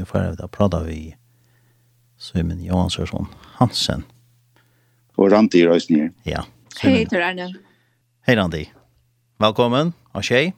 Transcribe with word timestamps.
nu 0.00 0.06
får 0.06 0.20
jag 0.20 0.50
prata 0.50 0.82
vi 0.82 1.16
Simon 2.18 2.64
Johansson 2.64 3.26
Hansen. 3.42 4.02
Och 5.14 5.30
Randi 5.30 5.66
Rösnier. 5.66 6.12
Ja. 6.22 6.44
Hej 6.80 7.06
till 7.06 7.22
Arne. 7.22 7.54
Hej 8.20 8.36
Randi. 8.36 8.72
Välkommen 9.38 9.92
och 10.12 10.24
tjej. 10.24 10.54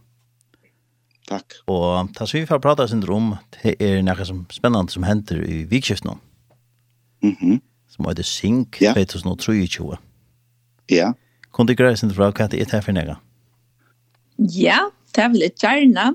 Tack. 1.29 1.45
Och 1.65 2.15
ta 2.15 2.27
så 2.27 2.39
vi 2.39 2.47
får 2.47 2.59
prata 2.59 2.89
syndrom 2.89 3.37
det 3.63 3.83
är 3.83 4.03
något 4.03 4.27
som 4.27 4.47
spännande 4.51 4.93
som 4.93 5.03
händer 5.03 5.51
i 5.51 5.65
vikskiftet 5.65 6.05
nu. 6.05 6.17
Mhm. 7.29 7.61
Som 7.89 8.09
heter 8.09 8.23
Sink 8.23 8.77
ja. 8.81 8.95
2023. 8.95 9.97
Ja. 10.87 11.15
Kan 11.53 11.67
du 11.67 11.75
gräsa 11.75 12.07
inte 12.07 12.17
fråga 12.17 12.33
vad 12.39 12.51
det 12.51 12.75
är 12.75 12.81
för 12.81 12.93
några? 12.93 13.19
Ja, 14.37 14.91
det 15.15 15.21
är 15.21 15.29
väl 15.29 15.43
ett 15.43 15.63
gärna. 15.63 16.15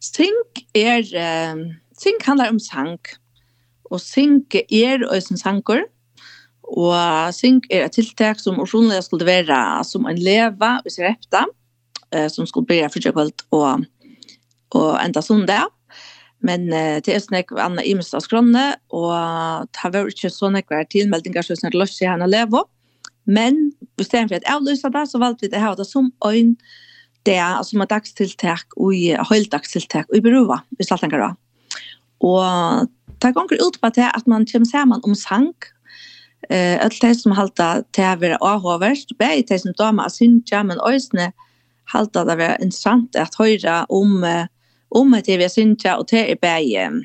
Sink 0.00 0.68
är... 0.72 1.14
Eh, 1.14 1.54
Sing 2.04 2.20
handlar 2.26 2.52
om 2.52 2.60
sang. 2.60 2.98
Og 3.88 4.00
sing 4.02 4.42
er 4.52 5.04
øysen 5.08 5.40
sanger. 5.40 5.86
Og 6.64 6.96
sing 7.36 7.62
er 7.70 7.86
et 7.86 7.96
tiltak 7.96 8.40
som 8.40 8.60
ursonlig 8.60 9.02
skulle 9.04 9.28
være 9.28 9.84
som 9.88 10.08
en 10.08 10.20
leva 10.20 10.78
i 10.84 10.92
Srepta, 10.92 11.44
eh, 12.12 12.28
som 12.32 12.48
skulle 12.48 12.68
bli 12.68 12.82
fyrtjekvalt 12.92 13.46
og, 13.56 13.84
og 14.76 14.90
enda 15.00 15.22
sundag. 15.24 15.70
Men 16.44 16.66
uh, 16.72 17.00
det 17.00 17.08
er 17.08 17.22
sånn 17.24 17.38
jeg 17.38 17.56
anna 17.56 17.84
Imestad 17.88 18.20
skronne, 18.20 18.64
og 18.92 19.68
det 19.72 19.92
var 19.94 20.10
ikke 20.10 20.28
sånn 20.32 20.58
jeg 20.58 20.66
var 20.68 20.84
tilmeldinger 20.92 21.46
som 21.46 21.70
er 21.70 21.78
løs 21.78 21.94
i 22.02 22.08
henne 22.10 22.28
leva. 22.28 22.66
Men 23.24 23.70
i 23.96 24.04
stedet 24.04 24.28
for 24.28 24.36
at 24.36 24.50
jeg 24.50 24.66
løser 24.66 24.92
det, 24.92 25.06
så 25.08 25.20
valgte 25.22 25.46
vi 25.46 25.54
det 25.54 25.62
her, 25.62 25.78
det 25.78 25.88
som 25.88 26.10
øyn, 26.26 26.52
det 27.24 27.38
er 27.40 27.62
som 27.64 27.80
er 27.80 27.88
dagstiltak 27.88 28.76
og 28.76 28.92
høyldagstiltak 29.30 30.12
i 30.12 30.20
berova 30.20 30.60
i 30.76 30.84
Saltangara. 30.84 31.32
Og 32.24 32.88
det 33.22 33.34
gonger 33.36 33.60
ut 33.60 33.80
på 33.82 33.92
det 33.94 34.08
at 34.10 34.26
man 34.26 34.46
kommer 34.48 34.68
sammen 34.68 35.04
om 35.04 35.14
sang, 35.14 35.54
eh 36.50 36.76
alt 36.84 37.00
det 37.02 37.14
som 37.20 37.32
halta 37.32 37.82
til 37.92 38.04
å 38.04 38.20
være 38.20 38.40
avhåverst, 38.40 39.16
både 39.18 39.46
de 39.48 39.58
som 39.58 39.72
damer 39.78 40.04
av 40.04 40.10
syndja, 40.10 40.62
men 40.62 40.80
också 40.80 41.32
halta 41.92 42.24
det 42.24 42.36
være 42.36 42.62
interessant 42.62 43.16
att 43.16 43.34
höra 43.34 43.84
om 43.88 44.24
om 44.90 45.14
at 45.14 45.26
det 45.26 45.42
er 45.42 45.48
syndja 45.48 45.96
och 45.96 46.06
det 46.10 46.30
er 46.30 46.34
både 46.34 47.04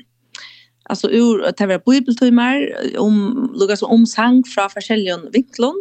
alltså 0.90 1.10
ur 1.10 1.52
det 1.58 1.68
var 1.68 1.78
bibeltimmar 1.78 2.56
om 2.98 3.50
Lukas 3.54 3.82
om 3.82 4.06
sang 4.06 4.44
från 4.44 4.70
forskjellige 4.70 5.18
vinklar 5.32 5.74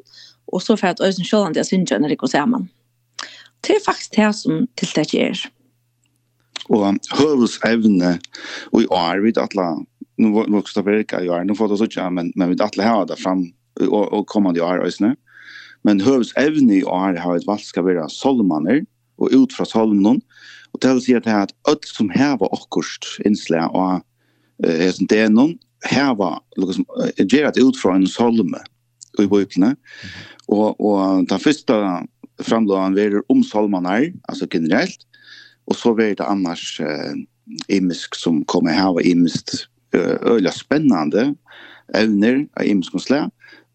och 0.45 0.63
så 0.63 0.77
för 0.77 0.87
att 0.87 0.99
ösen 0.99 1.25
själva 1.25 1.53
det 1.53 1.65
syndja 1.65 1.99
når 1.99 2.09
det 2.09 2.15
går 2.15 2.27
samman. 2.27 2.69
Det 3.67 3.75
är 3.75 3.79
faktiskt 3.79 4.15
det 4.15 4.33
som 4.33 4.67
tiltak 4.75 5.11
det 5.11 5.35
og 6.69 6.99
høvelsevne 7.17 8.17
og 8.71 8.83
i 8.83 8.89
år 8.93 9.23
vid 9.25 9.39
atla 9.41 9.71
nu 10.19 10.33
vokste 10.35 10.83
verka 10.83 11.21
i 11.23 11.29
år, 11.31 11.45
nu 11.47 11.55
får 11.55 11.71
det 11.71 11.79
sånn, 11.79 12.15
men, 12.17 12.33
men 12.35 12.51
vi 12.51 12.59
atla 12.61 12.87
har 12.87 13.05
det 13.07 13.19
fram 13.21 13.45
og, 13.87 14.03
og 14.11 14.25
kommande 14.27 14.61
år 14.63 14.83
også. 14.83 15.13
Men 15.87 16.03
høvelsevne 16.03 16.81
i 16.81 16.83
år 16.83 17.15
har 17.23 17.37
et 17.37 17.47
valg 17.47 17.63
skal 17.63 17.87
være 17.87 18.09
solmaner 18.11 18.83
og 19.19 19.31
ut 19.31 19.55
fra 19.55 19.67
solmen 19.67 20.19
og 20.69 20.83
det 20.83 20.91
å 20.93 20.99
si 21.01 21.15
at 21.17 21.25
det 21.25 21.33
er 21.33 21.47
at 21.47 21.55
alt 21.71 21.87
som 21.87 22.11
hever 22.13 22.51
akkurst 22.53 23.07
innslag 23.25 23.73
og 23.73 24.03
eh, 24.67 24.91
det 25.09 25.23
er 25.23 25.33
noen 25.33 25.55
heva 25.87 26.35
liksom 26.59 26.85
gerat 27.31 27.57
ut 27.57 27.77
från 27.77 27.95
en 27.95 28.07
solme 28.07 28.59
i 29.19 29.27
bøkene. 29.27 29.73
Og 30.47 30.79
og 30.79 31.27
den 31.29 31.39
første 31.39 31.75
framlån 32.43 32.97
er 32.97 33.19
om 33.29 33.43
solmaner, 33.43 34.13
altså 34.29 34.47
generelt. 34.51 35.05
Og 35.69 35.77
så 35.77 35.93
blir 35.93 36.15
det 36.17 36.25
annars 36.25 36.79
eh, 36.81 37.13
imisk 37.69 38.15
som 38.17 38.43
kommer 38.45 38.73
her, 38.73 38.93
og 38.97 39.05
imiskt 39.05 39.69
øyla 39.93 40.51
spennende 40.53 41.31
evner 41.97 42.43
av 42.57 42.67
imisk 42.69 42.93
og 42.93 43.01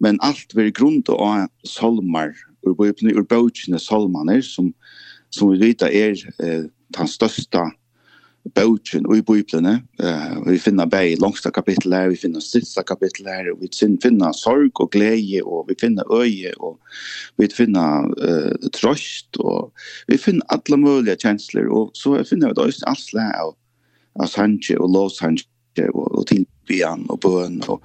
men 0.03 0.19
alt 0.23 0.53
blir 0.55 0.73
grunn 0.75 1.03
av 1.09 1.49
salmar, 1.67 2.35
ur 2.67 2.75
bøkene, 2.75 3.15
ur 3.15 3.27
bøkene 3.27 3.79
salmaner, 3.79 4.43
som, 4.43 4.73
som 5.31 5.53
vi 5.53 5.61
vet 5.61 5.83
er 5.83 6.15
eh, 6.43 6.67
den 6.95 7.11
største 7.11 7.63
bøtjen 8.53 9.07
og 9.09 9.17
i 9.17 9.25
bøyplene. 9.25 9.79
Uh, 10.03 10.37
vi 10.45 10.59
finner 10.61 10.89
bei 10.91 11.15
langsta 11.21 11.51
kapittel 11.55 11.95
her, 11.97 12.11
vi 12.13 12.21
finner 12.21 12.45
sista 12.45 12.85
kapittel 12.85 13.29
her, 13.31 13.49
vi 13.61 13.71
finner 13.73 14.37
sorg 14.37 14.83
og 14.83 14.91
glede, 14.93 15.41
og 15.45 15.71
vi 15.71 15.79
finner 15.81 16.05
øye, 16.13 16.53
og 16.61 16.77
vi 17.41 17.49
finner 17.49 18.11
uh, 18.21 18.69
trøst, 18.77 19.41
og 19.41 19.73
vi 20.11 20.21
finner 20.21 20.45
alle 20.55 20.81
mulige 20.81 21.17
kjensler, 21.25 21.71
og 21.73 21.95
så 21.97 22.19
finner 22.29 22.53
vi 22.53 22.59
da 22.59 22.69
også 22.69 22.97
slag 23.01 23.33
av, 23.41 23.57
av 24.21 24.31
sanje 24.31 24.77
og 24.79 24.93
lovsanje 24.93 25.89
og, 25.91 26.05
og 26.21 26.29
tilbyen 26.31 27.09
og 27.11 27.19
bøn 27.25 27.59
og, 27.67 27.81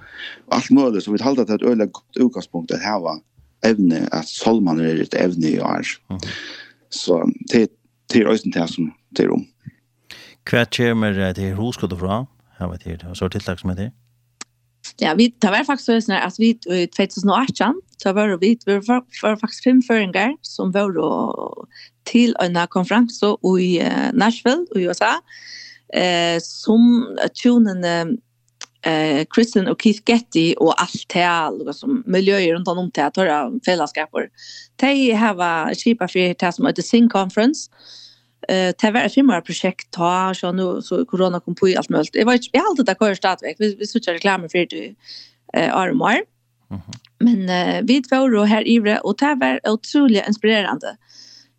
og 0.46 0.54
alt 0.54 0.70
mulig, 0.76 1.02
så 1.02 1.14
vi 1.14 1.22
talte 1.22 1.48
til 1.48 1.56
et 1.58 1.68
øyelig 1.72 1.90
godt 1.96 2.24
utgangspunkt 2.26 2.76
at 2.76 2.84
her 2.84 3.00
var 3.02 3.24
evne, 3.66 4.06
at 4.12 4.28
solmannen 4.28 4.86
er 4.86 5.02
et 5.02 5.16
evne 5.18 5.50
i 5.50 5.58
år. 5.58 5.88
Mm. 6.10 6.20
Så 6.90 7.22
det, 7.52 7.68
det 8.12 8.22
er 8.22 8.28
også 8.30 8.52
det 8.54 8.68
som 8.70 8.92
det 9.16 9.26
er 9.26 9.34
om. 9.34 9.44
Hva 10.48 10.64
kommer 10.64 11.34
til 11.34 11.54
hoskottet 11.54 11.98
fra? 11.98 12.24
Jeg 12.60 12.70
vet 12.70 13.04
og 13.08 13.16
så 13.16 13.24
er 13.24 13.34
tiltak 13.34 13.60
som 13.60 13.70
heter? 13.70 13.90
Ja, 15.00 15.14
vi 15.14 15.28
det 15.42 15.50
var 15.52 15.64
faktisk 15.64 16.06
sånn 16.06 16.16
at 16.16 16.36
vi 16.40 16.50
i 16.52 16.86
2018, 16.92 17.78
så 18.00 18.12
var 18.16 18.32
vi, 18.40 18.54
vi 18.66 18.78
var, 18.88 19.04
var 19.22 19.38
faktisk 19.40 19.64
fem 19.64 19.82
føringer 19.84 20.34
som 20.44 20.72
var 20.72 20.92
til 22.08 22.34
en 22.40 22.56
konferanse 22.72 23.34
i 23.60 23.70
Nashville 24.12 24.66
i 24.76 24.88
USA, 24.88 25.18
eh, 25.94 26.40
som 26.40 27.06
tunene 27.36 28.18
eh 28.82 29.26
Kristen 29.28 29.68
og 29.68 29.76
Keith 29.78 30.00
Getty 30.08 30.54
og 30.56 30.74
alt 30.80 31.04
det 31.12 31.24
alltså 31.24 31.72
som 31.72 32.04
rundt 32.06 32.68
runt 32.68 32.68
om 32.68 32.90
teater 32.90 33.26
och 33.44 33.60
fellesskaper. 33.64 34.28
De 34.76 35.12
har 35.12 35.74
kjipet 35.74 36.10
for 36.10 36.18
det 36.18 36.54
som 36.54 36.66
heter 36.66 36.82
Sing 36.82 37.08
Conference 37.08 37.68
Eh 38.48 38.74
det 38.82 38.90
var 38.90 39.00
ett 39.00 39.14
firma 39.14 39.40
projekt 39.40 39.90
ta 39.90 40.34
så 40.34 40.52
nu 40.52 40.82
så 40.82 41.04
corona 41.04 41.40
kom 41.40 41.54
på 41.54 41.68
i 41.68 41.76
allt 41.76 41.88
möjligt. 41.88 42.14
Jag 42.14 42.26
var 42.26 42.38
jag 42.52 42.66
alltid 42.66 42.86
där 42.86 42.94
kör 42.94 43.14
stadväg. 43.14 43.56
Vi 43.58 43.74
vi 43.74 43.86
switchade 43.86 44.16
reklam 44.16 44.48
för 44.48 44.66
det 44.66 44.94
eh 45.54 45.76
Armar. 45.76 46.22
Mhm. 46.70 46.80
Men 47.18 47.48
eh, 47.48 47.82
vi 47.82 48.02
var 48.10 48.30
då 48.30 48.44
här 48.44 48.66
i 48.66 48.98
och 49.02 49.16
det 49.18 49.34
var 49.40 49.60
otroligt 49.72 50.28
inspirerande 50.28 50.96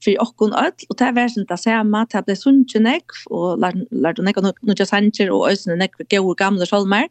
för 0.04 0.22
okkon 0.22 0.54
öll 0.54 0.72
och 0.90 0.96
det 0.98 1.12
var 1.12 1.28
sånt 1.28 1.50
där 1.50 1.58
samma 1.58 2.06
det 2.06 2.26
blev 2.26 2.38
och 2.46 2.82
nek 2.82 3.06
och 3.30 3.60
lärde 3.92 4.22
nek 4.22 4.36
nu 4.62 4.74
just 4.78 4.92
hanjer 4.92 5.32
och 5.32 5.50
ösnen 5.52 5.78
nek 5.80 5.92
går 6.10 6.36
gamla 6.36 6.66
salmer. 6.66 7.08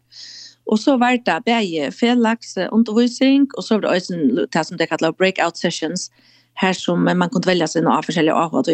Och 0.64 0.80
så 0.80 0.96
var 0.96 1.24
det 1.24 1.42
bäge 1.44 1.90
felax 1.92 2.56
undervisning 2.56 3.48
och 3.56 3.64
så 3.64 3.74
var 3.74 3.80
det 3.80 3.88
ösnen 3.88 4.46
det 4.52 4.64
som 4.64 4.76
det 4.76 4.86
kallar 4.86 5.12
breakout 5.12 5.56
sessions 5.56 6.10
här 6.54 6.72
som 6.72 7.04
man 7.04 7.28
kunde 7.30 7.46
välja 7.46 7.68
sina 7.68 7.98
av 7.98 8.04
olika 8.08 8.34
avhopp 8.34 8.68
och 8.68 8.72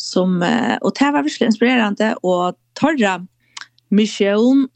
som 0.00 0.42
eh, 0.42 0.76
och 0.76 0.92
det 0.98 1.04
var 1.04 1.22
verkligen 1.22 1.48
inspirerande 1.48 2.14
och 2.14 2.54
torra 2.72 3.26
mission 3.88 4.68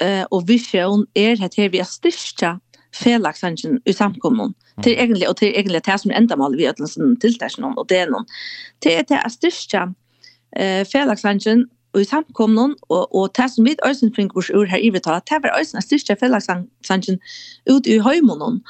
eh, 0.00 0.22
och 0.22 0.48
vision 0.48 1.06
är 1.14 1.36
det 1.36 1.56
här 1.56 1.68
vi 1.68 1.78
har 1.78 1.84
största 1.84 2.60
felaksangen 2.94 3.80
i 3.84 3.92
samkommun 3.92 4.54
till 4.82 4.92
egentligen 4.92 5.30
och 5.30 5.36
till 5.36 5.48
egentligen 5.48 5.82
det 5.84 5.98
som 5.98 6.10
enda 6.10 6.36
mål 6.36 6.56
vi 6.56 6.66
att 6.66 6.90
som 6.90 7.16
tilltärs 7.16 7.58
någon 7.58 7.78
och 7.78 7.86
det 7.88 7.98
är 7.98 8.10
någon 8.10 8.24
det 8.78 8.96
är 8.96 9.04
det 9.08 9.14
här 9.14 9.94
eh, 10.56 10.86
felaksangen 10.86 11.68
i 11.98 12.04
samkommun 12.04 12.76
och, 12.80 13.20
och 13.20 13.30
det 13.34 13.48
som 13.48 13.64
vi 13.64 13.76
ösen 13.84 14.12
fink 14.12 14.34
vars 14.34 14.50
ur 14.50 14.66
här 14.66 14.78
i 14.78 14.90
vi 14.90 15.00
tar 15.00 15.22
det 15.26 15.38
var 15.42 15.60
ösen 15.60 15.82
styrsta 15.82 16.16
felaksangen 16.16 17.18
ut 17.64 17.86
i 17.86 17.98
höjmonon. 17.98 18.60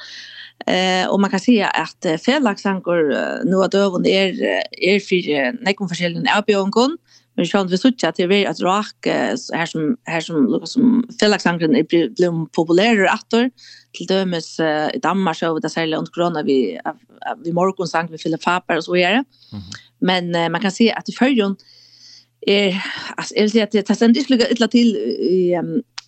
Eh 0.67 1.07
och 1.09 1.19
man 1.19 1.29
kan 1.29 1.39
säga 1.39 1.67
att 1.67 2.05
felaksankor 2.25 3.13
nu 3.45 3.55
att 3.55 3.73
övern 3.73 4.05
är 4.05 4.43
är 4.71 4.99
för 4.99 5.63
nekon 5.63 5.89
forskellen 5.89 6.27
erbjörgon 6.37 6.97
men 7.35 7.45
sjön 7.45 7.67
vi 7.67 7.77
såg 7.77 7.93
att 8.03 8.15
det 8.15 8.23
är 8.23 8.49
att 8.49 8.59
rock 8.59 9.07
här 9.53 9.65
som 9.65 9.97
här 10.03 10.21
som 10.21 10.47
Lucas 10.47 10.71
som 10.71 11.09
felaksanken 11.19 11.75
är 11.75 12.15
blom 12.15 12.49
populärare 12.49 13.09
åter 13.13 13.51
till 13.93 14.07
dömes 14.07 14.59
i 14.93 14.99
Danmark 15.01 15.37
så 15.37 15.45
över 15.45 15.59
det 15.59 15.69
särskilt 15.69 15.97
under 15.97 16.11
corona 16.11 16.43
vi 16.43 16.79
vi 17.43 17.53
morgonsank 17.53 18.11
vi 18.11 18.17
fyller 18.17 18.37
papper 18.37 18.77
och 18.77 18.83
så 18.83 18.93
vidare. 18.93 19.23
Men 19.99 20.51
man 20.51 20.61
kan 20.61 20.71
se 20.71 20.91
att 20.91 21.09
i 21.09 21.11
förrjun 21.11 21.55
är 22.41 22.83
alltså 23.17 23.35
jag 23.35 23.41
vill 23.41 23.51
säga 23.51 23.63
att 23.63 23.71
det 23.71 23.83
tas 23.83 24.01
inte 24.01 24.23
flyga 24.23 24.49
illa 24.49 24.67
till 24.67 24.95
i 24.95 25.61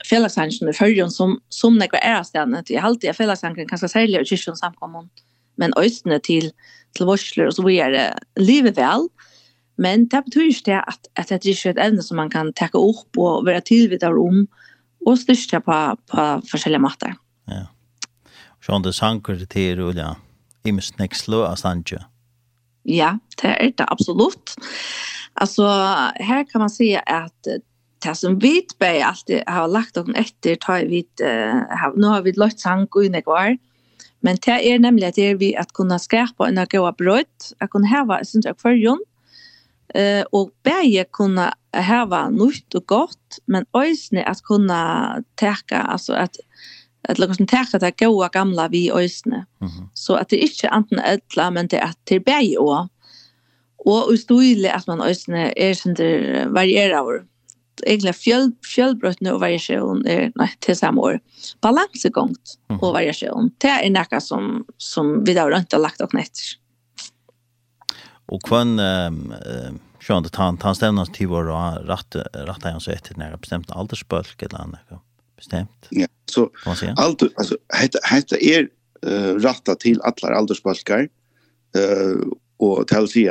fällasangen 0.10 0.70
i 0.70 0.74
förrjön 0.74 1.12
som 1.12 1.42
som 1.50 1.78
när 1.78 1.88
är 1.98 2.24
stanna 2.24 2.60
att 2.60 2.70
jag 2.70 2.84
alltid 2.84 3.10
är 3.10 3.14
fellagsangen 3.14 3.68
kanske 3.68 3.90
sälja 3.90 4.22
i 4.22 4.26
kyrkan 4.26 4.58
samkommun 4.58 5.10
men 5.56 5.74
östne 5.74 6.20
till 6.20 6.52
till 6.94 7.06
varsler 7.06 7.48
och 7.48 7.56
så 7.56 7.64
vidare 7.64 8.20
livet 8.36 8.78
väl 8.78 9.08
men 9.76 10.08
det 10.08 10.22
betyder 10.26 10.48
inte 10.48 10.80
att 10.80 11.00
att 11.14 11.28
det 11.28 11.46
är 11.46 11.68
ett 11.68 11.78
ämne 11.78 12.02
som 12.02 12.18
man 12.18 12.30
kan 12.30 12.54
ta 12.54 12.66
upp 12.66 13.18
och 13.18 13.46
vara 13.46 13.62
tillvitad 13.62 14.18
om 14.18 14.48
och 15.06 15.20
styrka 15.20 15.62
på 15.62 15.98
på 16.08 16.42
olika 16.54 16.80
matter. 16.80 17.16
Ja. 17.46 17.68
Så 18.66 18.80
det 18.80 18.94
sanker 18.94 19.46
till 19.46 19.76
rulla. 19.76 20.16
av 21.48 21.56
Sanje. 21.56 22.06
Ja, 22.84 23.20
det 23.42 23.48
är 23.48 23.74
det 23.78 23.86
absolut. 23.88 24.56
Alltså 25.34 25.64
här 26.16 26.52
kan 26.52 26.60
man 26.60 26.70
säga 26.70 27.00
att 27.00 27.48
det 28.06 28.16
som 28.16 28.40
vi 28.40 28.62
bär 28.80 29.04
alltid 29.04 29.44
har 29.48 29.68
lagt 29.68 29.98
oss 29.98 30.08
efter 30.16 30.56
tar 30.56 30.80
vi 30.80 31.00
uh, 31.00 31.96
nu 31.96 32.08
har 32.08 32.22
vi 32.22 32.32
lagt 32.32 32.60
sank 32.60 32.96
och 32.96 33.06
inne 33.06 33.22
Men 34.20 34.38
det 34.46 34.74
är 34.74 34.80
nämligen 34.80 35.10
att 35.10 35.16
det 35.16 35.36
vi 35.36 35.56
att 35.56 35.74
kunna 35.74 36.00
skapa 36.00 36.48
en 36.48 36.66
goda 36.72 36.92
bröd, 36.92 37.26
att 37.60 37.70
kunna 37.70 37.88
häva 37.88 38.20
ett 38.20 38.28
sånt 38.28 38.46
akvarium 38.46 39.00
eh 39.94 40.26
och 40.32 40.50
bäge 40.64 41.06
kunna 41.12 41.54
hava 41.74 42.30
nytt 42.30 42.74
och 42.74 42.86
gott 42.86 43.40
men 43.46 43.66
ösne 43.74 44.24
att 44.24 44.42
kunna 44.42 45.24
täcka 45.36 45.78
alltså 45.78 46.14
att 46.14 46.36
att 47.08 47.20
lukka 47.20 47.34
som 47.34 47.48
täcka 47.48 47.80
det 47.80 48.00
goda 48.00 48.30
gamla 48.30 48.68
vi 48.68 48.92
ösne. 48.92 49.46
Mm 49.62 49.72
-hmm. 49.72 49.90
Så 49.94 50.16
att 50.16 50.30
det 50.30 50.44
är 50.44 50.44
inte 50.44 50.70
antingen 50.70 51.06
ädla 51.06 51.52
men 51.52 51.68
det 51.68 51.78
är 51.78 51.86
att 51.86 52.06
till 52.06 52.22
bäge 52.22 52.58
och 52.58 52.88
Og 53.90 54.14
i 54.14 54.70
at 54.70 54.88
man 54.88 55.02
øsne 55.02 55.52
er 55.58 55.74
sender 55.74 56.50
varierer 56.54 57.00
over. 57.00 57.24
Egentlig 57.88 58.14
fjöl, 58.14 58.52
fjölbrøttene 58.68 59.32
og 59.34 59.42
variasjon 59.42 60.04
er 60.06 60.28
nei, 60.38 60.50
til 60.62 60.76
samme 60.78 61.02
år. 61.02 61.22
Balansegongt 61.66 62.58
og 62.78 62.92
variasjon. 62.94 63.50
Det 63.62 63.72
er 63.72 63.90
noe 63.90 64.20
som, 64.22 64.66
som 64.78 65.24
vi 65.26 65.34
da 65.34 65.48
har 65.48 65.56
rønt 65.56 65.74
og 65.74 65.82
lagt 65.82 66.04
opp 66.06 66.14
netter. 66.14 66.58
Og 68.32 68.44
kvann, 68.46 68.78
um, 68.80 69.80
sjående, 70.04 70.30
han, 70.38 70.60
han 70.62 70.78
stevner 70.78 71.10
til 71.16 71.32
vår 71.32 71.50
og 71.52 71.88
rattet 71.90 72.38
ratt 72.48 72.68
han 72.68 72.84
så 72.84 72.94
etter 72.94 73.18
når 73.20 73.40
bestemt 73.42 73.74
aldersbølg 73.76 74.46
eller 74.46 74.62
annet. 74.62 75.02
Bestemt. 75.42 75.90
Ja, 75.96 76.08
så 76.30 76.48
allt 77.02 77.26
altså, 77.34 77.58
heter, 77.74 78.06
heter 78.08 78.46
er 78.46 78.70
uh, 79.08 79.34
rätta 79.42 79.76
til 79.82 80.00
alle 80.06 80.38
aldersbølger. 80.38 81.10
Uh, 81.76 82.30
og 82.62 82.88
til 82.90 83.06
å 83.06 83.10
si 83.10 83.24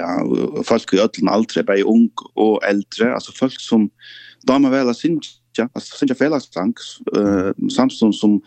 folk 0.66 0.94
i 0.94 1.02
ødelen 1.02 1.30
aldre, 1.30 1.64
bare 1.66 1.86
ung 1.86 2.08
og 2.34 2.58
eldre, 2.66 3.12
altså 3.14 3.34
folk 3.36 3.60
som 3.62 3.88
damer 4.48 4.72
vel 4.72 4.90
å 4.90 4.94
alltså 4.94 5.38
altså 5.74 5.98
synge 5.98 6.16
fellesang, 6.16 6.74
uh, 7.16 7.52
samstånd 7.70 8.14
som 8.16 8.40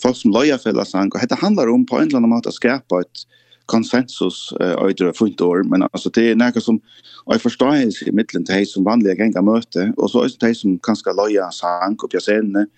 folk 0.00 0.16
som 0.16 0.32
løyer 0.32 0.60
fellesang, 0.60 1.10
og 1.12 1.20
dette 1.20 1.40
handler 1.40 1.72
om 1.72 1.84
på 1.86 1.98
en 1.98 2.08
eller 2.08 2.20
annen 2.20 2.32
måte 2.32 2.52
å 2.52 2.56
skape 2.56 3.02
et 3.04 3.24
konsensus 3.70 4.50
uh, 4.60 4.76
øyder 4.84 5.10
og 5.10 5.18
funnet 5.18 5.40
år, 5.44 5.64
men 5.68 5.84
altså 5.90 6.12
det 6.14 6.30
er 6.30 6.38
noe 6.38 6.62
som, 6.62 6.80
og 7.26 7.34
jeg 7.36 7.44
forstår 7.44 7.74
i 7.80 8.14
midtelen 8.16 8.46
til 8.46 8.62
de 8.62 8.68
som 8.68 8.86
vanlige 8.86 9.18
ganger 9.20 9.44
møter, 9.46 9.92
og 9.96 10.12
så 10.12 10.24
er 10.24 10.32
det 10.32 10.48
de 10.48 10.60
som 10.62 10.78
kanskje 10.86 11.16
løyer 11.16 11.52
sang 11.54 11.98
og 12.00 12.12
pjasenene, 12.12 12.68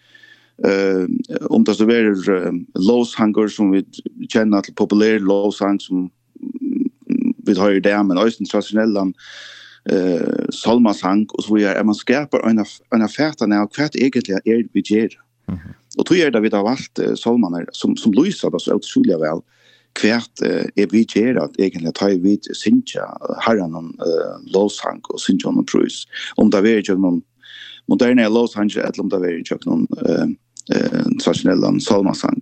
eh 0.63 1.07
om 1.51 1.65
det 1.65 1.75
så 1.75 1.91
är 1.91 2.31
uh, 2.31 2.53
låshanger 2.75 3.49
som 3.49 3.71
vi 3.71 3.85
känner 4.29 4.61
till 4.61 4.75
populär 4.75 5.19
låshang 5.19 5.81
som 5.81 6.11
vi 7.47 7.59
har 7.59 7.71
ju 7.71 7.81
det 7.81 8.03
men 8.03 8.19
östen 8.19 8.47
traditionella 8.47 9.13
eh 9.91 10.49
salmasang 10.53 11.27
och 11.33 11.45
så 11.45 11.57
är 11.57 11.85
man 11.85 11.95
skärper 11.95 12.49
en 12.49 12.65
en 12.95 13.03
affärta 13.03 13.47
när 13.47 13.67
kvart 13.67 13.95
egentligen 13.95 14.41
är 14.45 14.67
vi 14.73 14.83
ger. 14.85 15.11
Och 15.99 16.07
tror 16.07 16.19
jag 16.19 16.33
det 16.33 16.41
vi 16.41 16.49
har 16.49 16.63
valt 16.63 17.19
salmaner 17.19 17.67
som 17.73 17.97
som 17.97 18.13
lyser 18.13 18.51
då 18.51 18.59
så 18.59 18.75
otroligt 18.75 19.21
väl 19.21 19.41
kvärt 20.01 20.41
är 20.75 20.87
vi 20.91 21.07
ger 21.15 21.37
att 21.37 21.59
egentligen 21.59 21.93
ta 21.93 22.07
vi 22.07 22.39
synja 22.55 23.19
herran 23.39 23.75
om 23.75 23.99
lovsang 24.55 25.01
och 25.09 25.21
synja 25.21 25.49
om 25.49 25.67
prus 25.67 26.05
om 26.35 26.51
det 26.51 26.59
är 26.59 26.91
ju 26.91 26.97
någon 26.97 27.23
moderna 27.89 28.29
lovsang 28.29 28.71
eller 28.71 29.01
om 29.01 29.09
det 29.09 29.17
är 29.17 29.31
ju 29.31 29.45
någon 29.65 29.87
eh 30.07 30.27
eh 30.77 31.03
traditionella 31.25 31.81
salmasang. 31.81 32.41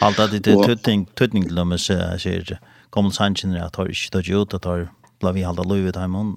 Allt 0.00 0.18
att 0.18 0.30
det 0.30 0.50
är 0.50 0.64
tutting 0.64 1.06
tutting 1.14 1.42
glömmer 1.42 1.76
sig 1.76 1.96
kommer 2.90 3.10
sanchen 3.10 3.50
där 3.50 3.68
tar 3.68 3.86
inte 3.86 3.96
då 4.10 4.20
ju 4.20 4.42
att 4.42 4.62
tar 4.62 4.88
bla 5.20 5.32
vi 5.32 5.42
hålla 5.42 5.62
lövet 5.62 5.96
hemon 5.96 6.36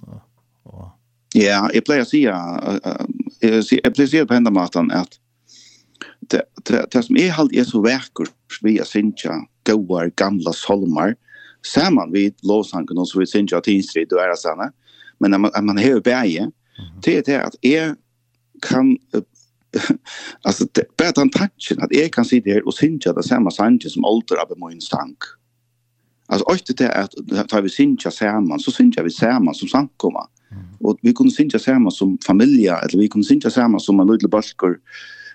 och 0.63 0.89
ja 1.33 1.69
jag 1.73 1.85
plejer 1.85 2.03
säga 2.03 2.63
jag 3.83 3.95
plejer 3.95 4.07
säga 4.07 4.25
på 4.25 4.33
ända 4.33 4.51
matan 4.51 4.91
att 4.91 5.09
det 6.19 6.43
det 6.91 7.03
som 7.03 7.17
är 7.17 7.31
halt 7.31 7.53
är 7.53 7.63
så 7.63 7.81
verkor 7.81 8.27
vi 8.61 8.79
är 8.79 8.83
synja 8.83 9.33
goar 9.69 10.11
gamla 10.15 10.53
solmar 10.53 11.15
samman 11.65 12.11
vid 12.11 12.35
låsanken 12.41 12.97
och 12.97 13.07
så 13.07 13.19
vi 13.19 13.27
synja 13.27 13.61
tinstrid 13.61 14.07
då 14.09 14.17
är 14.17 14.35
sanna 14.35 14.71
men 15.17 15.31
när 15.31 15.37
man 15.37 15.65
man 15.65 15.77
hör 15.77 16.01
bäge 16.01 16.51
det 17.03 17.27
är 17.27 17.39
att 17.39 17.55
är 17.61 17.95
kan 18.61 18.97
alltså 20.41 20.67
bara 20.97 21.11
den 21.11 21.29
tanken 21.29 21.81
att 21.81 21.93
jag 21.93 22.13
kan 22.13 22.25
sitta 22.25 22.49
här 22.49 22.67
och 22.67 22.73
synja 22.73 23.13
det 23.13 23.23
samma 23.23 23.51
sanchen 23.51 23.89
som 23.89 24.05
ålder 24.05 24.35
av 24.35 24.69
min 24.69 24.81
stank. 24.81 25.17
Alltså 26.29 26.45
ofta 26.45 26.73
det 26.73 26.85
är 26.85 27.01
att 27.01 27.49
tar 27.49 27.61
vi 27.61 27.69
synja 27.69 28.11
samman 28.11 28.59
så 28.59 28.71
synja 28.71 29.03
vi 29.03 29.09
samman 29.09 29.55
som 29.55 29.67
samkomma. 29.67 30.27
Mm. 30.51 30.63
Och 30.79 30.97
vi 31.01 31.13
kunde 31.13 31.31
synja 31.31 31.59
samman 31.59 31.91
som 31.91 32.17
familja 32.27 32.77
eller 32.77 32.97
vi 32.97 33.07
kunde 33.07 33.27
synja 33.27 33.49
samman 33.49 33.79
som 33.79 33.99
en 33.99 34.07
liten 34.07 34.29
balkor 34.29 34.77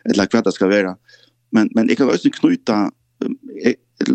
eller 0.04 0.28
vad 0.32 0.44
det 0.44 0.52
ska 0.52 0.66
vara. 0.66 0.96
Men 1.50 1.68
men 1.74 1.88
jag 1.88 1.96
kan 1.96 2.08
också 2.08 2.30
knyta 2.30 2.90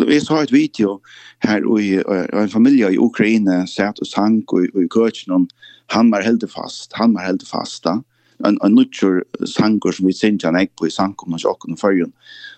vi 0.07 0.21
så 0.21 0.41
ett 0.41 0.51
video 0.51 1.01
här 1.39 1.79
i 1.79 2.03
en 2.33 2.49
familj 2.49 2.81
i 2.81 2.97
Ukraina 2.97 3.67
satt 3.67 3.99
och 3.99 4.07
sank 4.07 4.53
och 4.53 4.65
i 4.65 4.87
köken 4.93 5.47
han 5.87 6.11
var 6.11 6.21
helt 6.21 6.51
fast 6.51 6.93
han 6.93 7.13
var 7.13 7.21
helt 7.21 7.47
fasta 7.47 8.03
en 8.45 8.59
en 8.63 8.75
nutcher 8.75 9.23
sankor 9.45 9.91
som 9.91 10.07
vi 10.07 10.13
synja 10.13 10.51
näck 10.51 10.75
på 10.75 10.87
i 10.87 10.91
sankomna 10.91 11.37
och 11.45 11.69
och 11.69 11.79
förrjun 11.79 12.11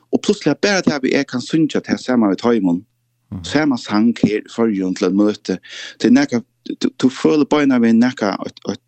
och 0.09 0.21
plötsligt 0.21 0.61
bara 0.61 0.81
det 0.81 0.99
vi 1.01 1.23
kan 1.27 1.41
synja 1.41 1.81
det 1.85 1.97
samma 1.97 2.27
med 2.27 2.37
tajmon 2.37 2.85
Mm. 3.31 3.43
Samma 3.47 3.77
sang 3.79 4.11
her 4.23 4.43
for 4.51 4.71
jo 4.71 4.91
til 4.97 5.09
å 5.09 5.15
møte. 5.15 5.57
Det 5.99 6.09
er 6.09 6.15
nekka, 6.15 6.41
du, 6.83 6.89
du 6.99 7.07
føler 7.09 7.47
beina 7.49 7.79
vi 7.81 7.93
nekka 7.95 8.33
et, 8.47 8.59
et, 8.73 8.81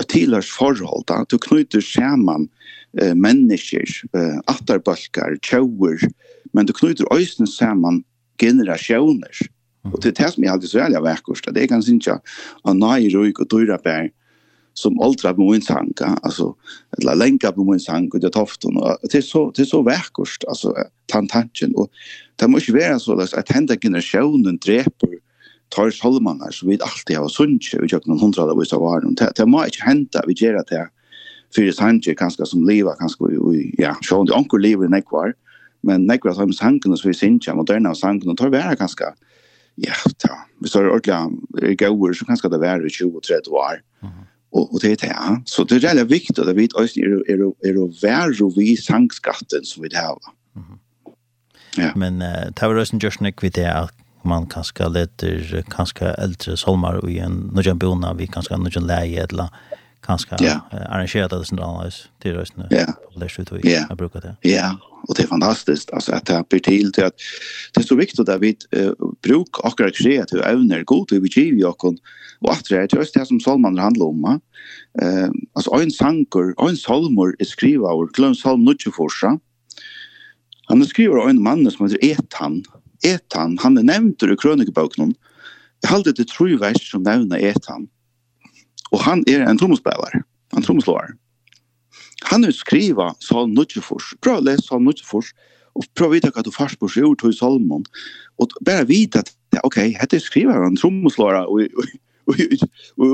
et 0.00 0.10
tidligere 0.10 0.46
forhold. 0.50 1.06
Da. 1.10 1.22
Du 1.30 1.38
knyter 1.38 1.84
sammen 1.84 2.48
eh, 2.98 3.14
mennesker, 3.14 3.86
eh, 4.14 4.40
atterbalkar, 4.50 5.38
tjauer, 5.46 6.02
men 6.54 6.66
du 6.66 6.74
knyter 6.76 7.10
øyne 7.14 7.48
sammen 7.50 8.02
generasjoner. 8.42 9.46
Mm. 9.84 9.92
Og 9.92 10.02
det 10.02 10.14
er 10.14 10.20
det 10.24 10.34
som 10.34 10.44
er 10.44 10.52
alltid 10.54 10.72
så 10.72 10.82
jævlig 10.82 11.00
av 11.00 11.08
ekkost. 11.14 11.48
Det 11.54 11.62
er 11.62 11.70
ganske 11.70 11.94
ikke 11.94 12.18
av 12.64 12.78
nøyre 12.78 13.30
og 13.30 13.48
dyrebær. 13.52 14.10
Mm 14.10 14.20
som 14.74 15.00
åldrar 15.00 15.34
på 15.34 15.50
min 15.50 15.62
sang, 15.62 15.92
alltså 16.22 16.54
eller 16.98 17.14
länka 17.14 17.52
på 17.52 17.64
min 17.64 17.80
tanka 17.80 18.18
det 18.18 18.30
tofton 18.30 18.76
och 18.76 18.96
det 19.02 19.14
är 19.14 19.22
så 19.22 19.52
det 19.56 19.62
är 19.62 19.66
så 19.66 19.82
verkost 19.82 20.44
alltså 20.48 20.74
tantanchen 21.12 21.74
och 21.74 21.90
det 22.36 22.48
måste 22.48 22.72
vara 22.72 22.98
så 22.98 23.14
där 23.14 23.38
att 23.38 23.48
hända 23.48 23.76
generationen 23.76 24.56
dreper 24.56 25.08
tar 25.68 26.02
Holmanar 26.02 26.50
så 26.50 26.66
vi 26.66 26.78
allt 26.80 27.18
har 27.18 27.28
sunche 27.28 27.78
vi 27.80 27.88
köpte 27.88 28.08
någon 28.08 28.20
hundrade 28.20 28.60
vis 28.60 28.72
av 28.72 28.80
varn 28.80 29.14
det 29.14 29.32
det 29.36 29.46
måste 29.46 29.84
hända 29.84 30.22
vi 30.26 30.32
gör 30.36 30.52
det 30.52 30.88
för 31.54 31.62
det 31.62 31.72
sanche 31.72 32.14
kanske 32.14 32.46
som 32.46 32.66
leva 32.68 32.94
kanske 32.98 33.24
ja 33.78 33.96
så 34.02 34.24
det 34.24 34.32
onkel 34.32 34.60
lever 34.60 34.86
i 34.86 34.88
nekvar 34.88 35.34
men 35.82 36.06
nekvar 36.06 36.32
som 36.32 36.52
sanken 36.52 36.96
så 36.96 37.08
vi 37.08 37.14
synja 37.14 37.54
moderna 37.54 37.94
sanken 37.94 38.30
och 38.30 38.36
tar 38.36 38.48
vara 38.48 38.74
ganska 38.74 39.14
ja 39.74 39.94
ta 40.18 40.28
vi 40.58 40.68
så 40.68 40.80
ordla 40.80 41.30
goer 41.78 42.12
så 42.12 42.24
kanske 42.24 42.48
det 42.48 42.58
vara 42.58 42.88
20 42.88 43.20
30 43.20 43.50
år. 43.50 43.80
Og, 44.54 44.70
og 44.74 44.82
det 44.82 44.92
er 44.92 45.00
det. 45.02 45.50
Så 45.50 45.64
det 45.66 45.80
er 45.80 45.88
veldig 45.88 46.06
viktig 46.10 46.38
at 46.38 46.56
vi 46.56 46.68
også 46.74 47.02
er, 47.02 47.18
er, 47.34 47.44
er 47.66 47.78
å 47.82 47.90
være 48.02 48.50
vi 48.54 48.76
sangskatten 48.78 49.66
som 49.66 49.82
vi 49.82 49.90
det 49.90 49.98
har. 49.98 50.20
Ja. 51.74 51.90
Men 51.98 52.22
uh, 52.22 52.50
det 52.54 52.62
var 52.62 52.74
rösten 52.74 53.00
just 53.02 53.20
när 53.20 53.32
det 53.40 53.66
at 53.66 53.94
man 54.22 54.46
kanskje 54.46 54.88
leter 54.88 55.64
kanskje 55.70 56.14
eldre 56.18 56.56
solmar 56.56 57.02
og 57.02 57.10
en 57.10 57.50
noen 57.52 57.78
bona 57.78 58.14
vi 58.14 58.26
kanske 58.26 58.56
någon 58.56 58.86
läge 58.86 59.26
eller 59.28 59.48
kanske 60.06 60.36
ja. 60.40 60.60
uh, 60.74 60.92
arrangera 60.92 61.28
det 61.28 61.44
sånt 61.44 61.60
annars 61.60 62.08
det 62.18 62.32
rösten 62.32 62.60
nu. 62.70 62.76
Ja. 62.76 62.86
Yeah. 63.66 63.86
Jag 63.88 63.98
brukar 63.98 64.20
det. 64.20 64.36
Ja, 64.40 64.50
yeah. 64.50 64.74
och 65.08 65.14
det 65.14 65.22
är 65.22 65.26
fantastiskt 65.26 65.92
alltså 65.92 66.12
att 66.12 66.26
det 66.26 66.44
blir 66.48 66.60
till 66.60 66.92
till 66.92 67.04
att 67.04 67.14
det 67.74 67.80
är 67.80 67.84
så 67.84 67.96
viktigt 67.96 68.28
att 68.28 68.40
vi 68.40 68.56
uh, 68.76 68.92
brukar 69.22 69.68
akkurat 69.68 69.94
kreativa 69.94 70.44
evner 70.44 70.84
god 70.84 71.08
vi 71.10 71.28
ger 71.42 71.66
och 71.66 71.84
och 72.40 72.52
att 72.52 72.64
det 72.68 72.76
är 72.76 72.96
just 72.96 73.14
det 73.14 73.26
som 73.26 73.40
Salman 73.40 73.78
handlar 73.78 74.06
om. 74.06 74.40
Eh 75.02 75.28
alltså 75.52 75.70
en 75.70 75.90
sankor, 75.90 76.54
en 76.68 76.76
salmor 76.76 77.36
är 77.38 77.44
skriva 77.44 77.88
och 77.88 78.14
klön 78.14 78.34
salm 78.34 78.64
nu 78.64 78.76
forsa. 78.96 79.38
Han 80.66 80.86
skriver 80.86 81.28
en 81.28 81.42
man 81.42 81.70
som 81.70 81.86
heter 81.86 82.04
Etan. 82.04 82.62
Etan, 83.02 83.58
han 83.58 83.78
är 83.78 83.82
nämnd 83.82 84.22
i 84.22 84.36
krönikeboken. 84.36 85.14
Jag 85.80 85.88
hade 85.88 86.12
det 86.12 86.28
tror 86.28 86.58
vers 86.58 86.90
som 86.90 87.02
nämner 87.02 87.38
Etan. 87.38 87.76
Mm 87.76 87.88
Og 88.94 89.02
han 89.02 89.24
er 89.30 89.42
en 89.42 89.58
trommelspiller, 89.58 90.22
en 90.54 90.64
trommelslåer. 90.64 91.16
Han 92.30 92.46
er 92.46 92.54
skriva 92.54 93.10
Salm 93.24 93.56
94. 93.58 94.14
Prøv 94.22 94.40
å 94.40 94.46
lese 94.46 94.68
Salm 94.68 94.86
94, 94.86 95.34
og 95.74 95.86
prøv 95.98 96.12
å 96.12 96.14
vite 96.14 96.30
hva 96.34 96.44
du 96.46 96.52
først 96.54 96.78
på 96.78 96.90
sjord 96.94 97.18
til 97.20 97.34
Salmon. 97.34 97.84
Og 98.38 98.54
bare 98.66 98.86
vite 98.86 99.24
at, 99.24 99.32
ok, 99.66 99.80
dette 99.98 100.20
skriver 100.22 100.62
han 100.62 100.78
trommeslåare 100.78 101.42
i 101.58 101.66